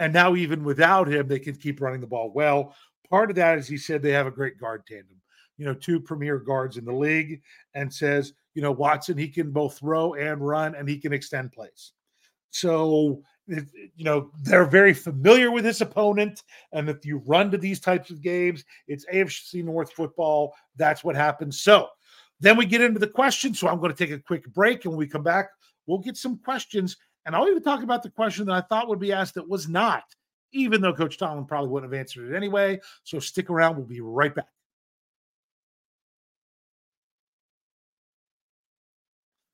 and 0.00 0.14
now, 0.14 0.34
even 0.34 0.64
without 0.64 1.06
him, 1.08 1.28
they 1.28 1.38
can 1.38 1.54
keep 1.54 1.80
running 1.80 2.00
the 2.00 2.06
ball 2.06 2.32
well. 2.32 2.74
Part 3.10 3.28
of 3.28 3.36
that 3.36 3.58
is 3.58 3.68
he 3.68 3.76
said 3.76 4.00
they 4.02 4.12
have 4.12 4.26
a 4.26 4.30
great 4.30 4.58
guard 4.58 4.86
tandem, 4.86 5.20
you 5.58 5.66
know, 5.66 5.74
two 5.74 6.00
premier 6.00 6.38
guards 6.38 6.78
in 6.78 6.86
the 6.86 6.92
league, 6.92 7.42
and 7.74 7.92
says, 7.92 8.32
you 8.54 8.62
know, 8.62 8.72
Watson, 8.72 9.18
he 9.18 9.28
can 9.28 9.50
both 9.50 9.78
throw 9.78 10.14
and 10.14 10.44
run, 10.44 10.74
and 10.74 10.88
he 10.88 10.98
can 10.98 11.12
extend 11.12 11.52
plays. 11.52 11.92
So 12.48 13.22
you 13.46 14.04
know, 14.04 14.30
they're 14.42 14.64
very 14.64 14.94
familiar 14.94 15.50
with 15.50 15.64
his 15.64 15.80
opponent. 15.80 16.42
And 16.72 16.88
if 16.88 17.04
you 17.04 17.18
run 17.26 17.50
to 17.50 17.58
these 17.58 17.80
types 17.80 18.10
of 18.10 18.22
games, 18.22 18.64
it's 18.86 19.06
AFC 19.06 19.64
North 19.64 19.92
football. 19.92 20.54
That's 20.76 21.02
what 21.02 21.16
happens. 21.16 21.60
So 21.60 21.88
then 22.38 22.56
we 22.56 22.66
get 22.66 22.80
into 22.80 23.00
the 23.00 23.06
questions. 23.06 23.58
So 23.58 23.68
I'm 23.68 23.80
going 23.80 23.92
to 23.92 23.96
take 23.96 24.14
a 24.14 24.22
quick 24.22 24.46
break. 24.52 24.84
And 24.84 24.92
when 24.92 24.98
we 24.98 25.06
come 25.06 25.22
back, 25.22 25.50
we'll 25.86 25.98
get 25.98 26.16
some 26.16 26.38
questions. 26.38 26.96
And 27.26 27.34
I'll 27.34 27.48
even 27.48 27.62
talk 27.62 27.82
about 27.82 28.02
the 28.02 28.10
question 28.10 28.46
that 28.46 28.54
I 28.54 28.60
thought 28.62 28.88
would 28.88 29.00
be 29.00 29.12
asked 29.12 29.34
that 29.34 29.48
was 29.48 29.68
not, 29.68 30.04
even 30.52 30.80
though 30.80 30.94
Coach 30.94 31.18
Tomlin 31.18 31.44
probably 31.44 31.68
wouldn't 31.68 31.92
have 31.92 31.98
answered 31.98 32.32
it 32.32 32.36
anyway. 32.36 32.80
So 33.04 33.18
stick 33.18 33.50
around. 33.50 33.76
We'll 33.76 33.86
be 33.86 34.00
right 34.00 34.34
back. 34.34 34.46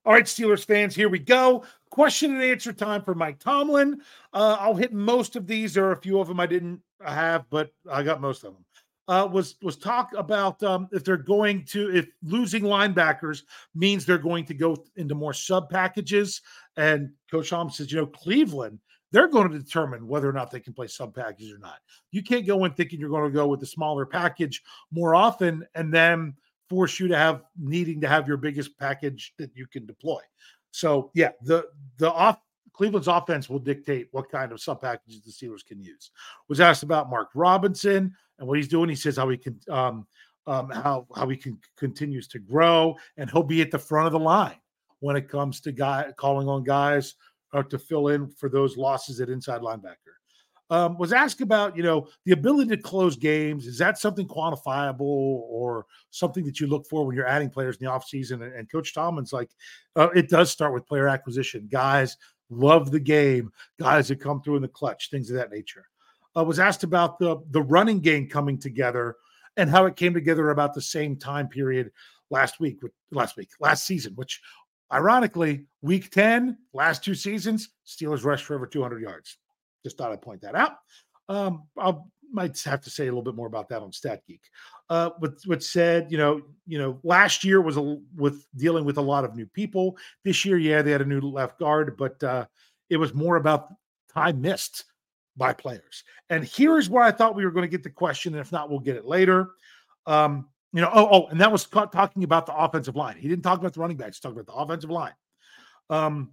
All 0.07 0.13
right, 0.13 0.25
Steelers 0.25 0.65
fans, 0.65 0.95
here 0.95 1.09
we 1.09 1.19
go. 1.19 1.65
Question 1.91 2.35
and 2.35 2.43
answer 2.43 2.73
time 2.73 3.03
for 3.03 3.15
Mike 3.15 3.39
Tomlin. 3.39 4.01
Uh, 4.33 4.57
I'll 4.59 4.75
hit 4.75 4.93
most 4.93 5.37
of 5.37 5.47
these. 5.47 5.75
There 5.75 5.87
are 5.87 5.93
a 5.93 6.01
few 6.01 6.19
of 6.21 6.29
them 6.29 6.41
I 6.41 6.47
didn't 6.47 6.81
have, 7.05 7.45
but 7.51 7.71
I 7.91 8.03
got 8.03 8.21
most 8.21 8.45
of 8.45 8.55
them. 8.55 8.65
Uh, 9.09 9.29
was 9.31 9.55
was 9.63 9.77
talk 9.77 10.13
about 10.17 10.61
um, 10.65 10.89
if 10.91 11.05
they're 11.05 11.17
going 11.17 11.65
to 11.65 11.95
if 11.95 12.09
losing 12.25 12.65
linebackers 12.65 13.43
means 13.73 14.05
they're 14.05 14.19
going 14.19 14.45
to 14.45 14.53
go 14.53 14.77
into 14.97 15.15
more 15.15 15.33
sub 15.33 15.71
packages. 15.71 16.43
And 16.77 17.11
Coach 17.31 17.51
Tomlin 17.51 17.73
says, 17.73 17.93
you 17.93 17.99
know, 17.99 18.07
Cleveland 18.07 18.81
they're 19.13 19.29
going 19.29 19.51
to 19.51 19.59
determine 19.59 20.07
whether 20.07 20.29
or 20.29 20.33
not 20.33 20.51
they 20.51 20.61
can 20.61 20.73
play 20.73 20.87
sub 20.87 21.15
package 21.15 21.53
or 21.53 21.59
not. 21.59 21.79
You 22.11 22.23
can't 22.23 22.47
go 22.47 22.65
in 22.65 22.73
thinking 22.73 23.01
you're 23.01 23.09
going 23.09 23.31
to 23.31 23.35
go 23.35 23.47
with 23.47 23.61
the 23.61 23.67
smaller 23.67 24.05
package 24.05 24.63
more 24.91 25.15
often 25.15 25.65
and 25.75 25.93
then 25.93 26.35
force 26.69 26.99
you 26.99 27.09
to 27.09 27.17
have 27.17 27.43
needing 27.59 28.01
to 28.01 28.09
have 28.09 28.27
your 28.27 28.37
biggest 28.37 28.77
package 28.79 29.33
that 29.39 29.55
you 29.55 29.67
can 29.67 29.87
deploy. 29.87 30.21
So 30.71 31.11
yeah, 31.15 31.31
the 31.43 31.67
the 31.99 32.13
off 32.13 32.39
Cleveland's 32.73 33.09
offense 33.09 33.49
will 33.49 33.59
dictate 33.59 34.09
what 34.13 34.31
kind 34.31 34.53
of 34.53 34.61
sub 34.61 34.83
packages 34.83 35.23
the 35.23 35.31
Steelers 35.31 35.65
can 35.65 35.81
use. 35.81 36.11
Was 36.49 36.61
asked 36.61 36.83
about 36.83 37.09
Mark 37.09 37.31
Robinson 37.35 38.15
and 38.39 38.49
what 38.49 38.59
he's 38.59 38.69
doing. 38.69 38.89
He 38.89 38.95
says 38.95 39.17
how 39.17 39.29
he 39.29 39.39
can 39.39 39.59
um, 39.71 40.07
um, 40.47 40.71
how 40.71 41.07
how 41.17 41.29
he 41.29 41.37
can 41.37 41.59
continues 41.77 42.29
to 42.29 42.39
grow 42.39 42.97
and 43.17 43.31
he'll 43.31 43.43
be 43.43 43.63
at 43.63 43.71
the 43.71 43.79
front 43.79 44.07
of 44.07 44.13
the 44.13 44.19
line 44.19 44.57
when 45.01 45.17
it 45.17 45.29
comes 45.29 45.61
to 45.61 45.73
guy 45.73 46.13
calling 46.17 46.49
on 46.49 46.63
guys 46.65 47.15
uh, 47.53 47.63
to 47.65 47.79
fill 47.79 48.09
in 48.09 48.29
for 48.29 48.49
those 48.49 48.77
losses 48.77 49.21
at 49.21 49.29
inside 49.29 49.61
linebacker 49.61 50.17
um, 50.71 50.99
was 50.99 51.13
asked 51.13 51.41
about, 51.41 51.77
you 51.77 51.83
know, 51.83 52.09
the 52.25 52.33
ability 52.33 52.71
to 52.71 52.83
close 52.83 53.17
games. 53.17 53.67
Is 53.67 53.79
that 53.79 53.99
something 53.99 54.27
quantifiable 54.27 55.01
or 55.01 55.87
something 56.11 56.45
that 56.45 56.61
you 56.61 56.67
look 56.67 56.87
for 56.87 57.07
when 57.07 57.15
you're 57.15 57.27
adding 57.27 57.51
players 57.51 57.77
in 57.77 57.87
the 57.87 57.93
offseason? 57.93 58.43
And, 58.43 58.55
and 58.55 58.71
Coach 58.71 58.95
Tomlin's 58.95 59.33
like, 59.33 59.51
uh, 59.95 60.09
it 60.11 60.29
does 60.29 60.51
start 60.51 60.73
with 60.73 60.87
player 60.87 61.09
acquisition. 61.09 61.69
Guys 61.71 62.17
love 62.51 62.91
the 62.91 63.01
game, 63.01 63.53
guys 63.79 64.09
that 64.09 64.21
come 64.21 64.43
through 64.43 64.57
in 64.57 64.63
the 64.63 64.69
clutch, 64.69 65.11
things 65.11 65.31
of 65.31 65.37
that 65.37 65.51
nature. 65.51 65.87
Uh, 66.37 66.45
was 66.45 66.59
asked 66.59 66.85
about 66.85 67.19
the 67.19 67.39
the 67.51 67.63
running 67.63 67.99
game 68.01 68.29
coming 68.29 68.59
together 68.59 69.17
and 69.57 69.71
how 69.71 69.87
it 69.87 69.97
came 69.97 70.13
together 70.13 70.51
about 70.51 70.75
the 70.75 70.83
same 70.83 71.17
time 71.17 71.49
period 71.49 71.91
last 72.31 72.61
week, 72.61 72.79
last 73.11 73.37
week, 73.37 73.49
last 73.59 73.87
season, 73.87 74.13
which 74.17 74.41
ironically, 74.93 75.65
week 75.83 76.11
10, 76.11 76.59
last 76.73 77.03
two 77.03 77.15
seasons, 77.15 77.71
Steelers 77.87 78.25
rushed 78.25 78.45
for 78.45 78.55
over 78.55 78.67
200 78.67 79.01
yards. 79.01 79.39
Just 79.87 79.99
thought 79.99 80.11
I'd 80.11 80.21
point 80.21 80.41
that 80.41 80.57
out. 80.57 80.79
Um, 81.29 81.63
I 81.79 81.95
might 82.33 82.61
have 82.63 82.81
to 82.81 82.91
say 82.91 83.05
a 83.05 83.07
little 83.07 83.23
bit 83.23 83.37
more 83.37 83.47
about 83.47 83.69
that 83.69 83.83
on 83.83 83.93
StatGeek. 83.93 84.41
Uh, 84.91 85.11
what 85.21 85.35
what 85.45 85.63
said, 85.63 86.11
you 86.11 86.19
know, 86.19 86.43
you 86.67 86.77
know, 86.77 86.99
last 87.05 87.45
year 87.45 87.61
was 87.61 87.77
a, 87.77 88.01
with 88.17 88.45
dealing 88.57 88.85
with 88.85 88.99
a 88.99 89.03
lot 89.03 89.25
of 89.25 89.37
new 89.37 89.47
people. 89.47 89.97
This 90.25 90.45
year, 90.45 90.59
yeah, 90.59 90.83
they 90.83 90.91
had 90.91 91.03
a 91.03 91.05
new 91.05 91.21
left 91.21 91.61
guard, 91.61 91.97
but 91.97 92.21
uh, 92.25 92.47
it 92.91 92.97
was 92.97 93.15
more 93.15 93.37
about 93.37 93.69
time 94.13 94.41
missed 94.41 94.87
by 95.37 95.53
players. 95.53 96.03
And 96.31 96.43
here's 96.43 96.91
where 96.91 97.05
I 97.05 97.13
thought 97.13 97.37
we 97.37 97.45
were 97.45 97.53
going 97.53 97.63
to 97.63 97.69
get 97.69 97.85
the 97.85 97.91
question, 97.91 98.35
and 98.35 98.41
if 98.41 98.51
not, 98.51 98.69
we'll 98.69 98.81
get 98.81 98.97
it 98.97 99.07
later. 99.07 99.51
Um, 100.05 100.49
you 100.73 100.81
know, 100.81 100.91
oh, 100.93 101.09
oh, 101.13 101.27
and 101.29 101.41
that 101.41 101.53
was 101.53 101.65
talking 101.67 102.25
about 102.25 102.47
the 102.47 102.57
offensive 102.57 102.97
line. 102.97 103.19
He 103.19 103.29
didn't 103.29 103.45
talk 103.45 103.61
about 103.61 103.73
the 103.73 103.81
running 103.81 103.97
backs; 103.97 104.19
talked 104.19 104.37
about 104.37 104.47
the 104.47 104.61
offensive 104.61 104.91
line. 104.91 105.15
Um, 105.91 106.33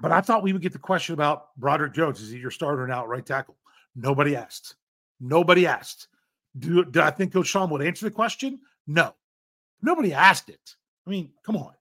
but 0.00 0.12
I 0.12 0.20
thought 0.20 0.42
we 0.42 0.52
would 0.52 0.62
get 0.62 0.72
the 0.72 0.78
question 0.78 1.12
about 1.12 1.56
Broderick 1.56 1.92
Jones. 1.92 2.20
Is 2.20 2.30
he 2.30 2.38
your 2.38 2.50
starter 2.50 2.86
now 2.86 3.06
right 3.06 3.24
tackle? 3.24 3.56
Nobody 3.94 4.36
asked. 4.36 4.76
Nobody 5.20 5.66
asked. 5.66 6.08
Do, 6.58 6.84
did 6.84 7.02
I 7.02 7.10
think 7.10 7.32
Coach 7.32 7.46
Sean 7.46 7.70
would 7.70 7.82
answer 7.82 8.06
the 8.06 8.10
question? 8.10 8.60
No. 8.86 9.14
Nobody 9.82 10.12
asked 10.12 10.48
it. 10.48 10.74
I 11.06 11.10
mean, 11.10 11.30
come 11.44 11.56
on. 11.56 11.72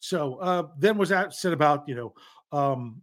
So 0.00 0.36
uh, 0.36 0.68
then 0.78 0.96
was 0.96 1.08
that 1.08 1.34
said 1.34 1.52
about, 1.52 1.88
you 1.88 1.94
know, 1.94 2.14
um, 2.52 3.02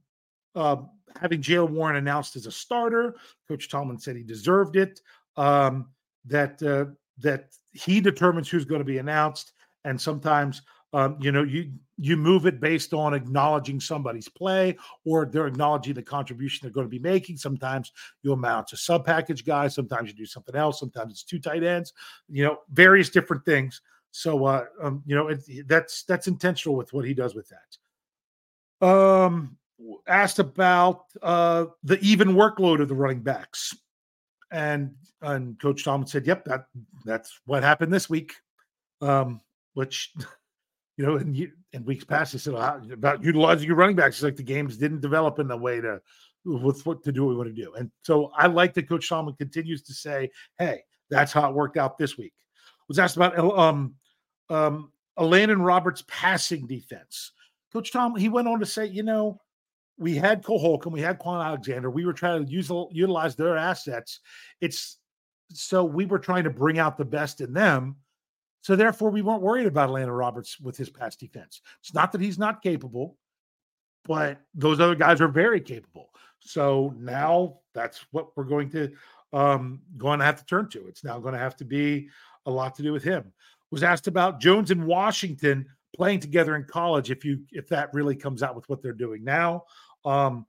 uh, 0.55 0.77
having 1.19 1.41
Jaylen 1.41 1.69
Warren 1.69 1.97
announced 1.97 2.35
as 2.35 2.45
a 2.45 2.51
starter. 2.51 3.15
Coach 3.47 3.69
Tomlin 3.69 3.99
said 3.99 4.15
he 4.15 4.23
deserved 4.23 4.75
it. 4.75 5.01
Um, 5.37 5.89
that 6.25 6.61
uh, 6.63 6.91
that 7.19 7.49
he 7.71 8.01
determines 8.01 8.49
who's 8.49 8.65
going 8.65 8.79
to 8.79 8.85
be 8.85 8.97
announced, 8.97 9.53
and 9.83 9.99
sometimes 9.99 10.61
um, 10.95 11.17
you 11.19 11.33
know, 11.33 11.43
you 11.43 11.73
you 11.97 12.15
move 12.15 12.45
it 12.45 12.61
based 12.61 12.93
on 12.93 13.13
acknowledging 13.13 13.81
somebody's 13.81 14.29
play 14.29 14.77
or 15.03 15.25
they're 15.25 15.45
acknowledging 15.47 15.93
the 15.93 16.01
contribution 16.01 16.59
they're 16.61 16.73
going 16.73 16.85
to 16.85 16.89
be 16.89 16.99
making. 16.99 17.35
Sometimes 17.35 17.91
you 18.23 18.31
amount 18.31 18.67
to 18.67 18.77
sub 18.77 19.05
package 19.05 19.45
guys. 19.45 19.75
Sometimes 19.75 20.09
you 20.09 20.15
do 20.15 20.25
something 20.25 20.55
else. 20.55 20.79
Sometimes 20.79 21.11
it's 21.11 21.23
two 21.23 21.37
tight 21.37 21.63
ends. 21.63 21.91
You 22.29 22.45
know, 22.45 22.59
various 22.71 23.09
different 23.09 23.43
things. 23.43 23.81
So, 24.11 24.45
uh, 24.45 24.65
um, 24.81 25.03
you 25.05 25.15
know, 25.15 25.27
it, 25.27 25.67
that's 25.67 26.03
that's 26.03 26.27
intentional 26.27 26.77
with 26.77 26.93
what 26.93 27.03
he 27.03 27.13
does 27.13 27.35
with 27.35 27.51
that. 28.79 28.87
Um, 28.87 29.57
asked 30.07 30.39
about 30.39 31.03
uh, 31.21 31.65
the 31.83 31.99
even 31.99 32.29
workload 32.29 32.81
of 32.81 32.87
the 32.87 32.95
running 32.95 33.19
backs, 33.19 33.75
and 34.49 34.95
and 35.21 35.59
Coach 35.59 35.83
Tom 35.83 36.07
said, 36.07 36.25
"Yep, 36.25 36.45
that 36.45 36.67
that's 37.03 37.37
what 37.45 37.63
happened 37.63 37.91
this 37.91 38.09
week." 38.09 38.33
Um, 39.01 39.41
which 39.73 40.13
you 40.97 41.05
know, 41.05 41.17
in, 41.17 41.51
in 41.73 41.85
weeks 41.85 42.05
past, 42.05 42.31
he 42.31 42.37
said 42.37 42.53
about 42.53 43.23
utilizing 43.23 43.67
your 43.67 43.75
running 43.75 43.95
backs. 43.95 44.17
It's 44.17 44.23
like 44.23 44.35
the 44.35 44.43
games 44.43 44.77
didn't 44.77 45.01
develop 45.01 45.39
in 45.39 45.47
the 45.47 45.57
way 45.57 45.81
to 45.81 46.01
with 46.45 46.85
what 46.85 47.03
to 47.03 47.11
do 47.11 47.25
what 47.25 47.31
we 47.31 47.35
want 47.35 47.55
to 47.55 47.61
do. 47.61 47.73
And 47.73 47.91
so 48.03 48.31
I 48.35 48.47
like 48.47 48.73
that 48.75 48.87
Coach 48.87 49.09
Tomlin 49.09 49.35
continues 49.35 49.81
to 49.83 49.93
say, 49.93 50.29
"Hey, 50.57 50.83
that's 51.09 51.33
how 51.33 51.49
it 51.49 51.55
worked 51.55 51.77
out 51.77 51.97
this 51.97 52.17
week." 52.17 52.33
Was 52.87 52.99
asked 52.99 53.17
about 53.17 53.37
um 53.37 53.95
um 54.49 54.91
Elandon 55.17 55.65
Roberts' 55.65 56.03
passing 56.07 56.67
defense. 56.67 57.31
Coach 57.73 57.91
Tom, 57.91 58.15
he 58.15 58.29
went 58.29 58.47
on 58.47 58.59
to 58.59 58.65
say, 58.65 58.85
you 58.85 59.03
know, 59.03 59.39
we 59.97 60.15
had 60.15 60.43
Cole 60.43 60.59
Holcomb, 60.59 60.93
we 60.93 61.01
had 61.01 61.19
Kwon 61.19 61.43
Alexander, 61.43 61.89
we 61.89 62.05
were 62.05 62.13
trying 62.13 62.45
to 62.45 62.51
use 62.51 62.69
utilize 62.91 63.35
their 63.35 63.57
assets. 63.57 64.19
It's 64.61 64.97
so 65.53 65.83
we 65.83 66.05
were 66.05 66.19
trying 66.19 66.43
to 66.45 66.49
bring 66.49 66.79
out 66.79 66.97
the 66.97 67.05
best 67.05 67.41
in 67.41 67.53
them 67.53 67.97
so 68.65 68.75
therefore, 68.75 69.11
we 69.11 69.21
weren't 69.21 69.43
worried 69.43 69.67
about 69.67 69.91
Elandon 69.91 70.17
Roberts 70.17 70.59
with 70.59 70.75
his 70.75 70.89
pass 70.89 71.15
defense. 71.15 71.61
It's 71.81 71.93
not 71.93 72.11
that 72.11 72.19
he's 72.19 72.39
not 72.39 72.63
capable, 72.63 73.15
but 74.05 74.41
those 74.55 74.79
other 74.79 74.95
guys 74.95 75.21
are 75.21 75.27
very 75.27 75.61
capable. 75.61 76.09
So 76.39 76.91
now 76.97 77.59
that's 77.75 78.03
what 78.09 78.35
we're 78.35 78.43
going 78.43 78.71
to 78.71 78.91
um, 79.33 79.81
going 79.97 80.17
to 80.17 80.25
have 80.25 80.39
to 80.39 80.45
turn 80.47 80.67
to. 80.69 80.87
It's 80.87 81.03
now 81.03 81.19
going 81.19 81.35
to 81.35 81.39
have 81.39 81.55
to 81.57 81.63
be 81.63 82.09
a 82.47 82.49
lot 82.49 82.73
to 82.77 82.81
do 82.81 82.91
with 82.91 83.03
him. 83.03 83.31
Was 83.69 83.83
asked 83.83 84.07
about 84.07 84.39
Jones 84.39 84.71
and 84.71 84.87
Washington 84.87 85.67
playing 85.95 86.21
together 86.21 86.55
in 86.55 86.63
college. 86.63 87.11
If 87.11 87.23
you 87.23 87.43
if 87.51 87.67
that 87.67 87.93
really 87.93 88.15
comes 88.15 88.41
out 88.41 88.55
with 88.55 88.67
what 88.67 88.81
they're 88.81 88.93
doing 88.93 89.23
now, 89.23 89.65
um, 90.05 90.47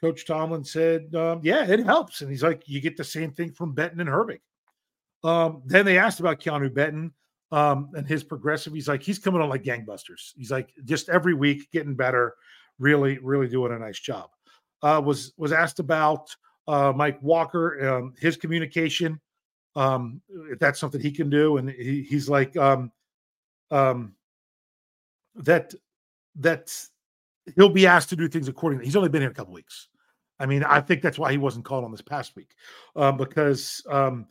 Coach 0.00 0.24
Tomlin 0.24 0.64
said, 0.64 1.14
um, 1.14 1.40
"Yeah, 1.42 1.66
it 1.66 1.84
helps." 1.84 2.22
And 2.22 2.30
he's 2.30 2.42
like, 2.42 2.66
"You 2.66 2.80
get 2.80 2.96
the 2.96 3.04
same 3.04 3.32
thing 3.32 3.52
from 3.52 3.74
Benton 3.74 4.00
and 4.00 4.08
Herbig." 4.08 4.40
Um, 5.22 5.60
then 5.66 5.84
they 5.84 5.98
asked 5.98 6.20
about 6.20 6.40
Keanu 6.40 6.72
Benton 6.72 7.12
um, 7.52 7.90
and 7.96 8.06
his 8.06 8.24
progressive. 8.24 8.72
He's 8.72 8.88
like 8.88 9.02
he's 9.02 9.18
coming 9.18 9.40
on 9.40 9.48
like 9.48 9.62
gangbusters. 9.62 10.32
He's 10.36 10.50
like 10.50 10.72
just 10.84 11.08
every 11.08 11.34
week 11.34 11.70
getting 11.72 11.94
better, 11.94 12.34
really, 12.78 13.18
really 13.18 13.48
doing 13.48 13.72
a 13.72 13.78
nice 13.78 13.98
job. 13.98 14.30
Uh, 14.82 15.02
was 15.04 15.32
was 15.36 15.52
asked 15.52 15.80
about 15.80 16.34
uh, 16.66 16.92
Mike 16.94 17.20
Walker, 17.22 17.88
um, 17.88 18.14
his 18.18 18.36
communication, 18.36 19.20
um, 19.74 20.20
if 20.50 20.58
that's 20.58 20.78
something 20.78 21.00
he 21.00 21.10
can 21.10 21.30
do, 21.30 21.56
and 21.56 21.70
he, 21.70 22.02
he's 22.02 22.28
like 22.28 22.56
um, 22.56 22.92
um, 23.70 24.14
that 25.36 25.74
that 26.36 26.72
he'll 27.56 27.68
be 27.68 27.86
asked 27.86 28.10
to 28.10 28.16
do 28.16 28.28
things 28.28 28.48
accordingly. 28.48 28.84
He's 28.84 28.96
only 28.96 29.08
been 29.08 29.22
here 29.22 29.30
a 29.30 29.34
couple 29.34 29.54
weeks. 29.54 29.88
I 30.40 30.46
mean, 30.46 30.62
I 30.62 30.80
think 30.80 31.02
that's 31.02 31.18
why 31.18 31.32
he 31.32 31.38
wasn't 31.38 31.64
called 31.64 31.84
on 31.84 31.90
this 31.90 32.02
past 32.02 32.36
week 32.36 32.50
um, 32.94 33.16
because 33.16 33.82
um, 33.90 34.26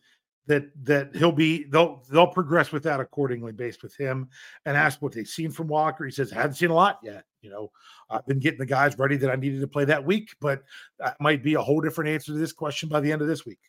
that 0.47 0.63
that 0.83 1.15
he'll 1.15 1.31
be 1.31 1.65
they'll 1.65 2.03
they'll 2.09 2.27
progress 2.27 2.71
with 2.71 2.83
that 2.83 2.99
accordingly 2.99 3.51
based 3.51 3.83
with 3.83 3.95
him 3.95 4.29
and 4.65 4.75
ask 4.75 5.01
what 5.01 5.11
they've 5.11 5.27
seen 5.27 5.51
from 5.51 5.67
Walker. 5.67 6.05
He 6.05 6.11
says, 6.11 6.31
I 6.31 6.37
haven't 6.37 6.55
seen 6.55 6.69
a 6.69 6.75
lot 6.75 6.99
yet. 7.03 7.25
You 7.41 7.49
know, 7.49 7.71
I've 8.09 8.25
been 8.25 8.39
getting 8.39 8.59
the 8.59 8.65
guys 8.65 8.97
ready 8.97 9.17
that 9.17 9.29
I 9.29 9.35
needed 9.35 9.61
to 9.61 9.67
play 9.67 9.85
that 9.85 10.05
week, 10.05 10.35
but 10.41 10.63
that 10.99 11.17
might 11.19 11.43
be 11.43 11.53
a 11.53 11.61
whole 11.61 11.81
different 11.81 12.09
answer 12.09 12.31
to 12.31 12.37
this 12.37 12.53
question 12.53 12.89
by 12.89 12.99
the 12.99 13.11
end 13.11 13.21
of 13.21 13.27
this 13.27 13.45
week. 13.45 13.59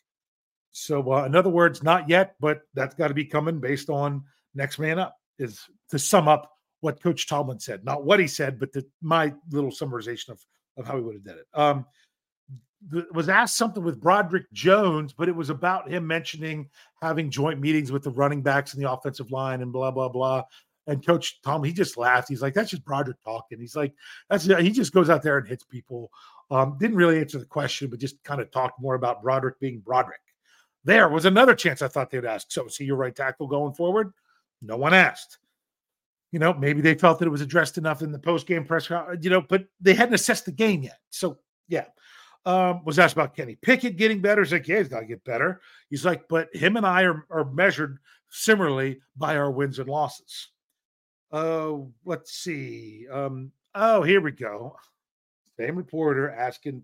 So, 0.71 1.13
uh, 1.13 1.25
in 1.25 1.35
other 1.35 1.49
words, 1.49 1.83
not 1.83 2.09
yet, 2.09 2.35
but 2.39 2.61
that's 2.73 2.95
got 2.95 3.09
to 3.09 3.13
be 3.13 3.25
coming 3.25 3.59
based 3.59 3.89
on 3.89 4.23
next 4.55 4.79
man 4.79 4.99
up. 4.99 5.15
Is 5.37 5.61
to 5.89 5.99
sum 5.99 6.27
up 6.27 6.51
what 6.81 7.01
Coach 7.01 7.27
Tomlin 7.27 7.59
said, 7.59 7.83
not 7.83 8.03
what 8.03 8.19
he 8.19 8.27
said, 8.27 8.59
but 8.59 8.71
the, 8.73 8.85
my 9.01 9.33
little 9.51 9.71
summarization 9.71 10.29
of 10.29 10.45
of 10.77 10.87
how 10.87 10.95
he 10.95 11.01
would 11.01 11.15
have 11.15 11.23
done 11.23 11.37
it. 11.37 11.47
Um, 11.53 11.85
was 13.13 13.29
asked 13.29 13.57
something 13.57 13.83
with 13.83 13.99
Broderick 13.99 14.51
Jones, 14.53 15.13
but 15.13 15.27
it 15.27 15.35
was 15.35 15.49
about 15.49 15.89
him 15.89 16.07
mentioning 16.07 16.69
having 17.01 17.29
joint 17.29 17.59
meetings 17.59 17.91
with 17.91 18.03
the 18.03 18.11
running 18.11 18.41
backs 18.41 18.73
and 18.73 18.83
the 18.83 18.91
offensive 18.91 19.31
line 19.31 19.61
and 19.61 19.71
blah 19.71 19.91
blah 19.91 20.09
blah. 20.09 20.43
And 20.87 21.05
Coach 21.05 21.41
Tom, 21.41 21.63
he 21.63 21.71
just 21.71 21.97
laughed. 21.97 22.29
He's 22.29 22.41
like, 22.41 22.53
"That's 22.53 22.71
just 22.71 22.85
Broderick 22.85 23.21
talking." 23.23 23.59
He's 23.59 23.75
like, 23.75 23.93
"That's 24.29 24.45
he 24.45 24.71
just 24.71 24.93
goes 24.93 25.09
out 25.09 25.21
there 25.21 25.37
and 25.37 25.47
hits 25.47 25.63
people." 25.63 26.11
Um, 26.51 26.77
didn't 26.79 26.97
really 26.97 27.19
answer 27.19 27.37
the 27.37 27.45
question, 27.45 27.89
but 27.89 27.99
just 27.99 28.23
kind 28.23 28.41
of 28.41 28.49
talked 28.49 28.81
more 28.81 28.95
about 28.95 29.21
Broderick 29.21 29.59
being 29.59 29.79
Broderick. 29.79 30.21
There 30.83 31.09
was 31.09 31.25
another 31.25 31.53
chance 31.53 31.81
I 31.81 31.89
thought 31.89 32.09
they'd 32.09 32.25
ask. 32.25 32.51
So, 32.51 32.67
see 32.67 32.85
your 32.85 32.95
right 32.95 33.15
tackle 33.15 33.47
going 33.47 33.73
forward? 33.73 34.13
No 34.61 34.77
one 34.77 34.93
asked. 34.93 35.37
You 36.31 36.39
know, 36.39 36.53
maybe 36.53 36.81
they 36.81 36.95
felt 36.95 37.19
that 37.19 37.27
it 37.27 37.31
was 37.31 37.41
addressed 37.41 37.77
enough 37.77 38.01
in 38.01 38.11
the 38.11 38.19
post 38.19 38.47
game 38.47 38.63
press, 38.63 38.89
you 39.21 39.29
know, 39.29 39.41
but 39.41 39.65
they 39.81 39.93
hadn't 39.93 40.13
assessed 40.13 40.45
the 40.45 40.51
game 40.51 40.83
yet. 40.83 40.99
So, 41.09 41.39
yeah. 41.67 41.85
Um, 42.49 42.83
was 42.83 42.97
asked 42.97 43.13
about 43.13 43.35
Kenny 43.35 43.53
Pickett 43.61 43.95
getting 43.95 44.21
better. 44.21 44.41
He's 44.41 44.51
like, 44.51 44.67
yeah, 44.67 44.79
he's 44.79 44.87
got 44.87 45.01
to 45.01 45.05
get 45.05 45.23
better. 45.23 45.61
He's 45.91 46.03
like, 46.03 46.27
but 46.27 46.49
him 46.55 46.77
and 46.77 46.85
I 46.85 47.03
are, 47.03 47.23
are 47.29 47.45
measured 47.45 47.99
similarly 48.29 49.01
by 49.15 49.37
our 49.37 49.51
wins 49.51 49.77
and 49.77 49.87
losses. 49.87 50.47
Uh, 51.31 51.73
let's 52.05 52.33
see. 52.33 53.05
Um, 53.11 53.51
oh, 53.75 54.01
here 54.01 54.19
we 54.19 54.31
go. 54.31 54.75
Same 55.59 55.75
reporter 55.75 56.31
asking 56.31 56.81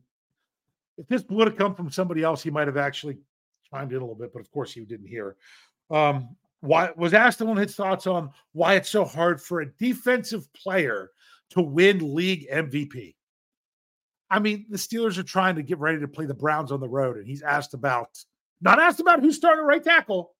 if 0.99 1.07
this 1.07 1.23
would 1.31 1.47
have 1.47 1.57
come 1.57 1.73
from 1.73 1.89
somebody 1.89 2.21
else, 2.21 2.43
he 2.43 2.51
might 2.51 2.67
have 2.67 2.77
actually 2.77 3.17
chimed 3.71 3.91
in 3.91 3.97
a 3.97 4.01
little 4.01 4.13
bit, 4.13 4.33
but 4.33 4.41
of 4.41 4.51
course 4.51 4.71
he 4.71 4.81
didn't 4.81 5.07
hear. 5.07 5.35
Um, 5.89 6.35
why 6.59 6.91
was 6.95 7.15
asked 7.15 7.41
on 7.41 7.57
his 7.57 7.73
thoughts 7.73 8.05
on 8.05 8.29
why 8.53 8.75
it's 8.75 8.89
so 8.89 9.03
hard 9.03 9.41
for 9.41 9.61
a 9.61 9.73
defensive 9.79 10.47
player 10.53 11.09
to 11.49 11.61
win 11.61 12.13
league 12.13 12.47
MVP. 12.51 13.15
I 14.29 14.39
mean, 14.39 14.65
the 14.69 14.77
Steelers 14.77 15.17
are 15.17 15.23
trying 15.23 15.55
to 15.55 15.63
get 15.63 15.77
ready 15.77 15.99
to 15.99 16.07
play 16.07 16.25
the 16.25 16.33
Browns 16.33 16.71
on 16.71 16.79
the 16.79 16.89
road, 16.89 17.17
and 17.17 17.27
he's 17.27 17.43
asked 17.43 17.73
about 17.73 18.09
not 18.61 18.79
asked 18.79 18.99
about 18.99 19.21
who's 19.21 19.35
starting 19.35 19.65
right 19.65 19.83
tackle, 19.83 20.33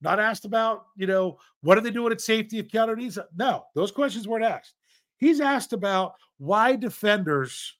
not 0.00 0.18
asked 0.18 0.44
about 0.44 0.86
you 0.96 1.06
know 1.06 1.38
what 1.60 1.78
are 1.78 1.82
they 1.82 1.90
doing 1.90 2.12
at 2.12 2.20
safety 2.20 2.58
if 2.58 2.68
Keanu 2.68 2.96
needs. 2.96 3.18
No, 3.36 3.64
those 3.74 3.90
questions 3.92 4.26
weren't 4.26 4.44
asked. 4.44 4.74
He's 5.18 5.40
asked 5.40 5.72
about 5.72 6.14
why 6.38 6.74
defenders 6.74 7.74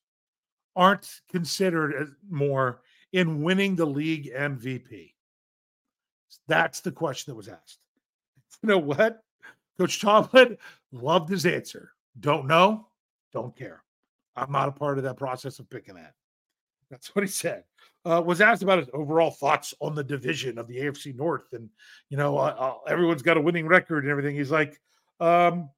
aren't 0.77 1.21
considered 1.31 2.15
more 2.31 2.83
in 3.13 3.43
winning 3.43 3.75
the 3.75 3.87
league 3.87 4.33
MVP. 4.33 5.13
That's 6.49 6.81
the 6.81 6.93
question 6.93 7.33
that 7.33 7.37
was 7.37 7.49
asked. 7.49 7.79
You 8.63 8.69
know 8.69 8.79
what? 8.79 9.25
Coach 9.77 10.01
Tomlin 10.01 10.57
loved 10.93 11.29
his 11.29 11.47
answer. 11.47 11.91
Don't 12.21 12.47
know, 12.47 12.87
don't 13.33 13.57
care. 13.57 13.83
I'm 14.37 14.53
not 14.53 14.69
a 14.69 14.73
part 14.73 14.99
of 14.99 15.05
that 15.05 15.17
process 15.17 15.59
of 15.59 15.69
picking 15.69 15.95
that. 15.95 16.15
That's 16.91 17.15
what 17.15 17.25
he 17.25 17.29
said. 17.29 17.65
Uh, 18.05 18.23
was 18.25 18.41
asked 18.41 18.63
about 18.63 18.79
his 18.79 18.89
overall 18.93 19.31
thoughts 19.31 19.73
on 19.81 19.95
the 19.95 20.05
division 20.05 20.59
of 20.59 20.67
the 20.67 20.77
AFC 20.77 21.15
North, 21.15 21.53
and 21.53 21.69
you 22.11 22.17
know, 22.17 22.37
uh, 22.37 22.55
uh, 22.59 22.75
everyone's 22.89 23.23
got 23.23 23.37
a 23.37 23.41
winning 23.41 23.67
record 23.67 24.05
and 24.05 24.11
everything. 24.11 24.35
He's 24.37 24.51
like, 24.51 24.81
um, 25.21 25.71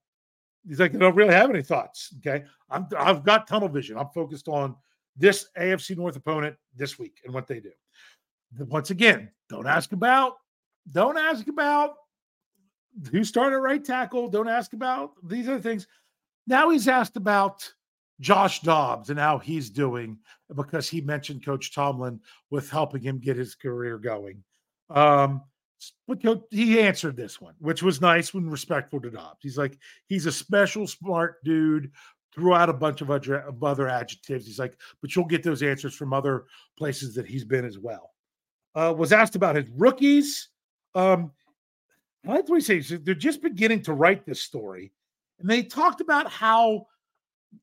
he's 0.66 0.80
like, 0.80 0.94
I 0.94 0.98
don't 0.98 1.14
really 1.14 1.34
have 1.34 1.50
any 1.50 1.62
thoughts. 1.62 2.14
Okay, 2.18 2.44
I'm 2.70 2.88
I've 2.98 3.24
got 3.24 3.46
tunnel 3.46 3.68
vision. 3.68 3.98
I'm 3.98 4.08
focused 4.14 4.48
on 4.48 4.74
this 5.16 5.48
AFC 5.58 5.96
North 5.96 6.16
opponent 6.16 6.56
this 6.74 6.98
week 6.98 7.20
and 7.24 7.32
what 7.32 7.46
they 7.46 7.60
do. 7.60 7.70
Once 8.58 8.90
again, 8.90 9.30
don't 9.48 9.66
ask 9.66 9.92
about, 9.92 10.34
don't 10.92 11.18
ask 11.18 11.46
about 11.48 11.94
who 13.10 13.24
started 13.24 13.58
right 13.58 13.84
tackle. 13.84 14.28
Don't 14.28 14.48
ask 14.48 14.72
about 14.72 15.12
these 15.24 15.48
other 15.48 15.60
things. 15.60 15.86
Now 16.46 16.70
he's 16.70 16.88
asked 16.88 17.16
about 17.16 17.70
Josh 18.24 18.60
Dobbs 18.60 19.10
and 19.10 19.18
how 19.18 19.38
he's 19.38 19.68
doing 19.68 20.16
because 20.56 20.88
he 20.88 21.02
mentioned 21.02 21.44
Coach 21.44 21.74
Tomlin 21.74 22.18
with 22.50 22.70
helping 22.70 23.02
him 23.02 23.18
get 23.18 23.36
his 23.36 23.54
career 23.54 23.98
going. 23.98 24.42
Um, 24.88 25.42
but 26.08 26.22
he 26.50 26.80
answered 26.80 27.18
this 27.18 27.38
one, 27.38 27.52
which 27.58 27.82
was 27.82 28.00
nice 28.00 28.32
and 28.32 28.50
respectful 28.50 28.98
to 29.02 29.10
Dobbs. 29.10 29.40
He's 29.42 29.58
like, 29.58 29.76
he's 30.06 30.24
a 30.24 30.32
special, 30.32 30.86
smart 30.86 31.44
dude. 31.44 31.92
Threw 32.34 32.54
out 32.54 32.70
a 32.70 32.72
bunch 32.72 33.02
of 33.02 33.10
other, 33.10 33.44
other 33.62 33.88
adjectives. 33.90 34.46
He's 34.46 34.58
like, 34.58 34.80
but 35.02 35.14
you'll 35.14 35.26
get 35.26 35.42
those 35.42 35.62
answers 35.62 35.94
from 35.94 36.14
other 36.14 36.46
places 36.78 37.14
that 37.16 37.26
he's 37.26 37.44
been 37.44 37.66
as 37.66 37.78
well. 37.78 38.14
Uh, 38.74 38.94
was 38.96 39.12
asked 39.12 39.36
about 39.36 39.56
his 39.56 39.68
rookies. 39.76 40.48
Um, 40.94 41.30
what 42.24 42.48
he 42.48 42.60
says. 42.60 43.00
They're 43.04 43.14
just 43.14 43.42
beginning 43.42 43.82
to 43.82 43.92
write 43.92 44.24
this 44.24 44.40
story, 44.40 44.92
and 45.38 45.48
they 45.48 45.62
talked 45.62 46.00
about 46.00 46.30
how 46.30 46.86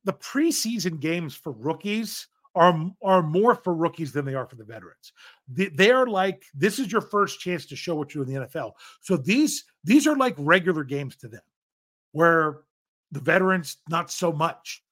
the 0.04 0.14
preseason 0.14 1.00
games 1.00 1.36
for 1.36 1.52
rookies 1.52 2.28
are 2.56 2.92
are 3.02 3.24
more 3.24 3.56
for 3.56 3.74
rookies 3.74 4.12
than 4.12 4.26
they 4.26 4.36
are 4.36 4.46
for 4.46 4.56
the 4.56 4.64
veterans. 4.64 5.14
They, 5.48 5.92
are 5.92 6.08
like 6.08 6.44
this 6.54 6.80
is 6.80 6.92
your 6.92 7.02
first 7.02 7.40
chance 7.40 7.66
to 7.68 7.76
show 7.76 7.96
what 7.96 8.14
you're 8.14 8.26
in 8.26 8.34
the 8.34 8.48
NFL. 8.48 8.74
So 9.02 9.18
these 9.18 9.64
these 9.84 10.08
are 10.08 10.16
like 10.16 10.36
regular 10.38 10.84
games 10.84 11.16
to 11.18 11.28
them, 11.28 11.42
where 12.12 12.62
the 13.12 13.22
veterans, 13.22 13.78
not 13.90 14.12
so 14.12 14.32
much. 14.32 14.84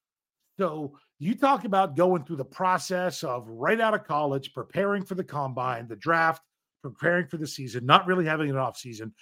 So 0.58 0.98
you 1.18 1.34
talk 1.34 1.64
about 1.64 1.96
going 1.96 2.24
through 2.24 2.36
the 2.36 2.44
process 2.44 3.22
of 3.24 3.46
right 3.48 3.80
out 3.80 3.94
of 3.94 4.04
college, 4.04 4.52
preparing 4.54 5.04
for 5.04 5.14
the 5.14 5.24
combine, 5.24 5.86
the 5.86 5.96
draft, 5.96 6.42
preparing 6.82 7.26
for 7.26 7.36
the 7.36 7.46
season, 7.46 7.84
not 7.86 8.06
really 8.06 8.24
having 8.24 8.50
an 8.50 8.56
off 8.56 8.78
season, 8.78 9.12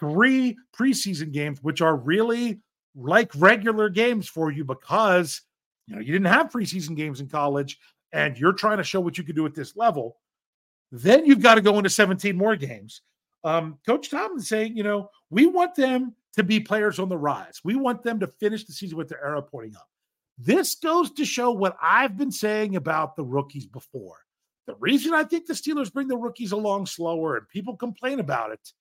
three 0.00 0.56
preseason 0.76 1.32
games, 1.32 1.62
which 1.62 1.80
are 1.80 1.96
really 1.96 2.60
like 2.94 3.30
regular 3.36 3.88
games 3.88 4.28
for 4.28 4.50
you 4.50 4.64
because 4.64 5.42
you 5.86 5.94
know 5.94 6.00
you 6.00 6.12
didn't 6.12 6.26
have 6.26 6.50
preseason 6.50 6.96
games 6.96 7.20
in 7.20 7.28
college 7.28 7.78
and 8.12 8.38
you're 8.38 8.52
trying 8.52 8.78
to 8.78 8.84
show 8.84 9.00
what 9.00 9.18
you 9.18 9.24
can 9.24 9.34
do 9.34 9.44
at 9.46 9.54
this 9.54 9.76
level. 9.76 10.16
Then 10.92 11.26
you've 11.26 11.42
got 11.42 11.56
to 11.56 11.60
go 11.60 11.76
into 11.78 11.90
17 11.90 12.36
more 12.36 12.54
games. 12.54 13.02
Um, 13.42 13.78
Coach 13.84 14.08
Tomlin's 14.10 14.48
saying, 14.48 14.76
you 14.76 14.84
know, 14.84 15.10
we 15.30 15.46
want 15.46 15.74
them 15.74 16.14
to 16.34 16.44
be 16.44 16.60
players 16.60 16.98
on 16.98 17.08
the 17.08 17.16
rise. 17.16 17.60
We 17.64 17.74
want 17.74 18.02
them 18.02 18.20
to 18.20 18.26
finish 18.26 18.64
the 18.64 18.72
season 18.72 18.96
with 18.96 19.08
their 19.08 19.22
arrow 19.24 19.42
pointing 19.42 19.76
up. 19.76 19.88
This 20.38 20.76
goes 20.76 21.10
to 21.12 21.24
show 21.24 21.50
what 21.50 21.76
I've 21.82 22.16
been 22.16 22.32
saying 22.32 22.76
about 22.76 23.16
the 23.16 23.24
rookies 23.24 23.66
before. 23.66 24.18
The 24.66 24.74
reason 24.76 25.12
I 25.12 25.24
think 25.24 25.46
the 25.46 25.54
Steelers 25.54 25.92
bring 25.92 26.08
the 26.08 26.16
rookies 26.16 26.52
along 26.52 26.86
slower 26.86 27.36
and 27.36 27.48
people 27.48 27.76
complain 27.76 28.18
about 28.18 28.52
it 28.52 28.72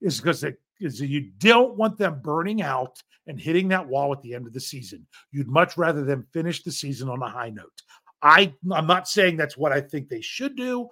is 0.00 0.20
because 0.20 0.44
is 0.80 0.98
that 0.98 1.06
you 1.06 1.30
don't 1.38 1.76
want 1.76 1.98
them 1.98 2.20
burning 2.22 2.62
out 2.62 3.02
and 3.26 3.40
hitting 3.40 3.68
that 3.68 3.86
wall 3.86 4.12
at 4.12 4.20
the 4.22 4.34
end 4.34 4.46
of 4.46 4.52
the 4.52 4.60
season. 4.60 5.06
You'd 5.30 5.48
much 5.48 5.76
rather 5.76 6.04
them 6.04 6.26
finish 6.32 6.62
the 6.62 6.72
season 6.72 7.08
on 7.08 7.22
a 7.22 7.28
high 7.28 7.50
note. 7.50 7.82
I 8.22 8.54
I'm 8.72 8.86
not 8.86 9.08
saying 9.08 9.36
that's 9.36 9.56
what 9.56 9.72
I 9.72 9.80
think 9.80 10.08
they 10.08 10.20
should 10.20 10.56
do. 10.56 10.88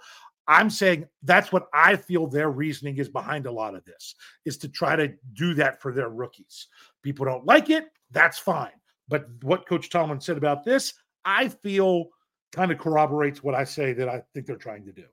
I'm 0.48 0.68
saying 0.68 1.06
that's 1.22 1.52
what 1.52 1.68
I 1.72 1.94
feel 1.94 2.26
their 2.26 2.50
reasoning 2.50 2.96
is 2.96 3.08
behind 3.08 3.46
a 3.46 3.52
lot 3.52 3.76
of 3.76 3.84
this 3.84 4.16
is 4.44 4.58
to 4.58 4.68
try 4.68 4.96
to 4.96 5.12
do 5.34 5.54
that 5.54 5.80
for 5.80 5.92
their 5.92 6.08
rookies. 6.08 6.66
People 7.02 7.24
don't 7.24 7.46
like 7.46 7.70
it, 7.70 7.86
that's 8.10 8.38
fine. 8.38 8.72
But 9.08 9.26
what 9.42 9.68
Coach 9.68 9.90
Tomlin 9.90 10.20
said 10.20 10.36
about 10.36 10.64
this, 10.64 10.94
I 11.24 11.48
feel 11.48 12.08
kind 12.52 12.72
of 12.72 12.78
corroborates 12.78 13.42
what 13.42 13.54
I 13.54 13.64
say 13.64 13.92
that 13.92 14.08
I 14.08 14.22
think 14.34 14.46
they're 14.46 14.56
trying 14.56 14.84
to 14.86 14.92
do. 14.92 15.04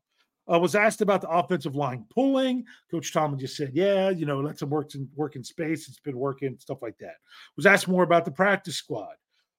Uh, 0.51 0.59
was 0.59 0.75
asked 0.75 1.01
about 1.01 1.21
the 1.21 1.29
offensive 1.29 1.75
line 1.75 2.05
pulling. 2.09 2.63
Coach 2.89 3.13
Tomlin 3.13 3.39
just 3.39 3.57
said, 3.57 3.71
"Yeah, 3.73 4.09
you 4.09 4.25
know, 4.25 4.39
let 4.39 4.59
some 4.59 4.69
work 4.69 4.93
in 4.95 5.09
work 5.15 5.35
in 5.35 5.43
space. 5.43 5.87
It's 5.87 5.99
been 5.99 6.17
working, 6.17 6.57
stuff 6.59 6.81
like 6.81 6.97
that." 6.99 7.15
Was 7.55 7.65
asked 7.65 7.87
more 7.87 8.03
about 8.03 8.25
the 8.25 8.31
practice 8.31 8.75
squad, 8.75 9.15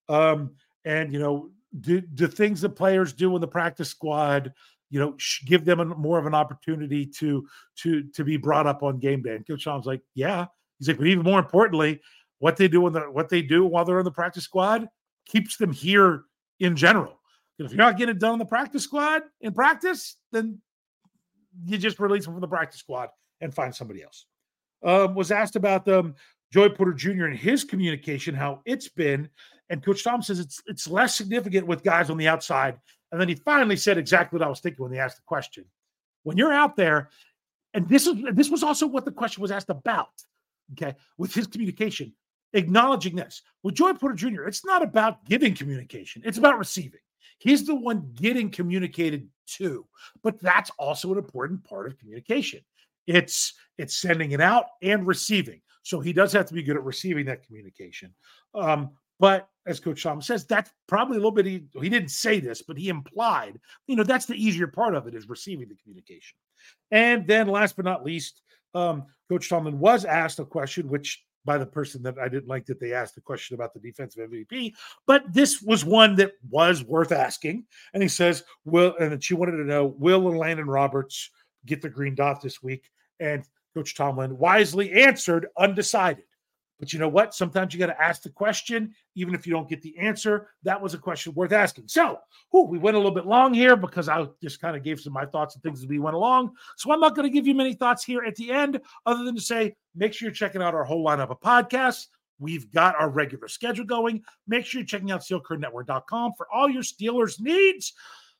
um, 0.09 0.55
and 0.85 1.13
you 1.13 1.19
know, 1.19 1.51
do 1.81 2.03
the 2.15 2.29
things 2.29 2.61
the 2.61 2.69
players 2.69 3.13
do 3.13 3.35
in 3.35 3.41
the 3.41 3.49
practice 3.49 3.91
squad 3.91 4.53
you 4.91 4.99
know, 4.99 5.17
give 5.45 5.65
them 5.65 5.81
a, 5.81 5.85
more 5.85 6.19
of 6.19 6.27
an 6.27 6.35
opportunity 6.35 7.05
to 7.05 7.47
to 7.77 8.05
to 8.15 8.25
be 8.25 8.37
brought 8.37 8.67
up 8.67 8.83
on 8.83 8.99
game 8.99 9.23
day. 9.23 9.37
And 9.37 9.47
Coach 9.47 9.63
Sean's 9.63 9.87
like, 9.87 10.03
yeah. 10.15 10.47
He's 10.79 10.89
like, 10.89 10.99
but 10.99 11.07
even 11.07 11.25
more 11.25 11.39
importantly, 11.39 12.01
what 12.39 12.57
they 12.57 12.69
do 12.69 12.87
in 12.87 12.93
the 12.93 13.01
what 13.01 13.29
they 13.29 13.43
do 13.43 13.65
while 13.67 13.85
they're 13.85 13.99
in 13.99 14.05
the 14.05 14.11
practice 14.11 14.45
squad 14.45 14.89
keeps 15.27 15.57
them 15.57 15.73
here 15.73 16.23
in 16.61 16.77
general. 16.77 17.21
If 17.59 17.73
you're 17.73 17.79
not 17.79 17.99
getting 17.99 18.15
it 18.15 18.21
done 18.21 18.35
in 18.35 18.39
the 18.39 18.45
practice 18.45 18.85
squad 18.85 19.23
in 19.41 19.53
practice, 19.53 20.17
then 20.31 20.61
you 21.65 21.79
just 21.79 21.99
release 21.99 22.25
them 22.25 22.35
from 22.35 22.41
the 22.41 22.49
practice 22.49 22.81
squad 22.81 23.09
and 23.41 23.55
find 23.55 23.75
somebody 23.75 24.03
else. 24.03 24.27
Um, 24.85 25.15
was 25.15 25.33
asked 25.33 25.57
about 25.57 25.85
them, 25.85 26.07
um, 26.07 26.15
Joey 26.53 26.71
Porter 26.71 26.95
Jr. 26.95 27.27
and 27.27 27.37
his 27.37 27.65
communication, 27.65 28.35
how 28.35 28.63
it's 28.65 28.89
been, 28.89 29.29
and 29.71 29.85
Coach 29.85 30.03
Tom 30.03 30.23
says 30.23 30.39
it's 30.39 30.63
it's 30.67 30.89
less 30.89 31.15
significant 31.15 31.67
with 31.67 31.83
guys 31.83 32.11
on 32.11 32.17
the 32.17 32.29
outside 32.29 32.79
and 33.11 33.21
then 33.21 33.29
he 33.29 33.35
finally 33.35 33.77
said 33.77 33.99
exactly 33.99 34.39
what 34.39 34.47
I 34.47 34.51
was 34.51 34.61
thinking 34.61 34.83
when 34.83 34.93
he 34.93 34.99
asked 34.99 35.17
the 35.17 35.23
question. 35.27 35.65
When 36.25 36.37
you're 36.37 36.53
out 36.53 36.77
there, 36.77 37.11
and 37.75 37.89
this 37.89 38.07
is 38.07 38.17
this 38.33 38.51
was 38.51 38.63
also 38.63 38.87
what 38.87 39.05
the 39.05 39.13
question 39.13 39.41
was 39.41 39.51
asked 39.51 39.71
about, 39.71 40.09
okay, 40.73 40.95
with 41.17 41.33
his 41.33 41.47
communication, 41.47 42.13
acknowledging 42.53 43.17
this. 43.17 43.43
With 43.63 43.75
Joey 43.75 43.95
Porter 43.95 44.15
Jr., 44.15 44.45
it's 44.45 44.65
not 44.65 44.83
about 44.83 45.25
giving 45.25 45.55
communication, 45.55 46.23
it's 46.25 46.39
about 46.39 46.59
receiving. 46.59 47.01
He's 47.39 47.67
the 47.67 47.75
one 47.75 48.11
getting 48.15 48.51
communicated 48.51 49.29
to, 49.59 49.87
but 50.23 50.41
that's 50.41 50.71
also 50.79 51.13
an 51.13 51.19
important 51.19 51.63
part 51.65 51.87
of 51.87 51.99
communication. 51.99 52.61
It's 53.07 53.55
it's 53.77 53.97
sending 53.97 54.33
it 54.33 54.41
out 54.41 54.67
and 54.83 55.07
receiving. 55.07 55.61
So 55.83 56.01
he 56.01 56.13
does 56.13 56.33
have 56.33 56.47
to 56.47 56.55
be 56.55 56.63
good 56.63 56.77
at 56.77 56.85
receiving 56.85 57.27
that 57.27 57.47
communication. 57.47 58.15
Um, 58.55 58.91
But 59.21 59.49
as 59.67 59.81
Coach 59.81 60.03
Tom 60.03 60.23
says, 60.23 60.47
that's 60.47 60.71
probably 60.87 61.17
a 61.17 61.21
little 61.21 61.33
bit. 61.33 61.45
He, 61.45 61.65
he 61.81 61.89
didn't 61.89 62.11
say 62.11 62.41
this, 62.41 62.63
but 62.63 62.79
he 62.79 62.89
implied, 62.89 63.59
you 63.87 63.97
know, 63.97 64.05
that's 64.05 64.27
the 64.27 64.37
easier 64.37 64.69
part 64.69 64.95
of 64.95 65.07
it 65.07 65.15
is 65.15 65.29
receiving 65.29 65.69
the 65.69 65.75
communication. 65.83 66.39
And 66.91 67.27
then, 67.27 67.49
last 67.49 67.77
but 67.77 67.85
not 67.85 68.05
least, 68.05 68.43
um, 68.75 69.07
Coach 69.29 69.49
Tomlin 69.49 69.79
was 69.79 70.05
asked 70.05 70.39
a 70.39 70.45
question, 70.45 70.89
which 70.89 71.25
by 71.49 71.57
the 71.57 71.65
person 71.65 72.03
that 72.03 72.19
I 72.19 72.29
didn't 72.29 72.47
like 72.47 72.67
that 72.67 72.79
they 72.79 72.93
asked 72.93 73.15
the 73.15 73.23
question 73.23 73.55
about 73.55 73.73
the 73.73 73.81
defensive 73.81 74.31
MVP, 74.31 74.75
but 75.07 75.25
this 75.33 75.63
was 75.63 75.83
one 75.83 76.15
that 76.17 76.33
was 76.51 76.85
worth 76.85 77.11
asking. 77.11 77.65
And 77.95 78.03
he 78.03 78.09
says, 78.09 78.45
"Will," 78.67 78.95
and 79.01 79.25
she 79.25 79.33
wanted 79.33 79.53
to 79.53 79.65
know, 79.65 79.87
"Will 79.87 80.25
Elandon 80.25 80.67
Roberts 80.67 81.31
get 81.65 81.81
the 81.81 81.89
green 81.89 82.15
dot 82.15 82.43
this 82.43 82.63
week?" 82.63 82.91
And 83.19 83.45
Coach 83.73 83.95
Tomlin 83.95 84.37
wisely 84.37 84.93
answered, 84.93 85.47
"Undecided." 85.57 86.25
But 86.79 86.93
you 86.93 86.99
know 86.99 87.09
what? 87.09 87.35
Sometimes 87.35 87.75
you 87.75 87.81
got 87.81 87.87
to 87.87 88.01
ask 88.01 88.23
the 88.23 88.31
question, 88.31 88.95
even 89.17 89.35
if 89.35 89.47
you 89.47 89.53
don't 89.53 89.69
get 89.69 89.83
the 89.83 89.97
answer. 89.99 90.49
That 90.63 90.81
was 90.81 90.95
a 90.95 90.99
question 90.99 91.35
worth 91.35 91.53
asking. 91.53 91.89
So, 91.89 92.21
whew, 92.51 92.65
we 92.65 92.79
went 92.79 92.97
a 92.97 92.99
little 92.99 93.15
bit 93.15 93.27
long 93.27 93.53
here 93.53 93.77
because 93.77 94.09
I 94.09 94.25
just 94.41 94.61
kind 94.61 94.77
of 94.77 94.85
gave 94.85 95.01
some 95.01 95.11
of 95.11 95.15
my 95.15 95.27
thoughts 95.27 95.55
and 95.55 95.63
things 95.63 95.81
as 95.81 95.89
we 95.89 95.99
went 95.99 96.15
along. 96.15 96.53
So, 96.77 96.93
I'm 96.93 97.01
not 97.01 97.17
going 97.17 97.29
to 97.29 97.35
give 97.35 97.47
you 97.47 97.55
many 97.55 97.75
thoughts 97.75 98.05
here 98.05 98.23
at 98.25 98.37
the 98.37 98.53
end, 98.53 98.81
other 99.07 99.25
than 99.25 99.35
to 99.35 99.41
say, 99.41 99.75
make 99.97 100.13
sure 100.13 100.27
you're 100.27 100.35
checking 100.35 100.63
out 100.63 100.75
our 100.75 100.85
whole 100.85 101.05
lineup 101.05 101.31
of 101.31 101.41
podcasts. 101.41 102.07
We've 102.39 102.71
got 102.73 102.95
our 102.97 103.11
regular 103.11 103.49
schedule 103.49 103.85
going. 103.85 104.23
Make 104.47 104.65
sure 104.65 104.81
you're 104.81 104.87
checking 104.87 105.11
out 105.11 105.23
steelcurtainnetwork.com 105.23 106.33
for 106.37 106.47
all 106.53 106.71
your 106.71 106.83
Steelers 106.83 107.41
needs. 107.41 107.95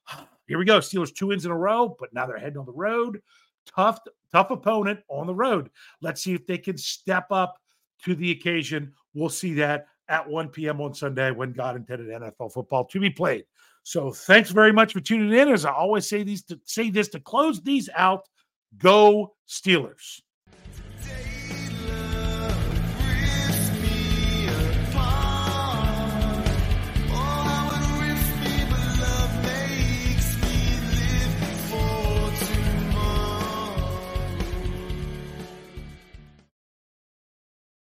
Here 0.47 0.59
we 0.59 0.65
go. 0.65 0.79
Steelers 0.79 1.15
two 1.15 1.27
wins 1.27 1.45
in 1.45 1.51
a 1.51 1.57
row, 1.57 1.97
but 1.99 2.13
now 2.15 2.27
they're 2.27 2.39
heading 2.39 2.59
on 2.59 2.67
the 2.67 2.73
road. 2.73 3.21
Tough, 3.67 3.99
tough 4.33 4.51
opponent 4.51 5.01
on 5.09 5.27
the 5.27 5.35
road. 5.35 5.71
Let's 6.01 6.23
see 6.23 6.35
if 6.35 6.47
they 6.47 6.59
can 6.59 6.79
step 6.79 7.27
up 7.31 7.59
to 8.05 8.15
the 8.15 8.31
occasion. 8.31 8.93
We'll 9.15 9.29
see 9.29 9.55
that 9.55 9.87
at 10.09 10.29
1 10.29 10.49
p.m. 10.49 10.81
on 10.81 10.95
Sunday 10.95 11.31
when 11.31 11.53
God 11.53 11.77
intended 11.77 12.09
NFL 12.09 12.53
football 12.53 12.85
to 12.87 13.01
be 13.01 13.11
played. 13.11 13.45
So 13.83 14.11
thanks 14.11 14.51
very 14.51 14.73
much 14.73 14.93
for 14.93 15.01
tuning 15.01 15.33
in. 15.33 15.49
As 15.49 15.65
I 15.65 15.73
always 15.73 16.07
say 16.07 16.23
these 16.23 16.43
to 16.45 16.61
say 16.65 16.91
this 16.91 17.09
to 17.09 17.21
close 17.21 17.61
these 17.61 17.89
out, 17.95 18.29
go 18.79 19.35
Steelers. 19.49 20.21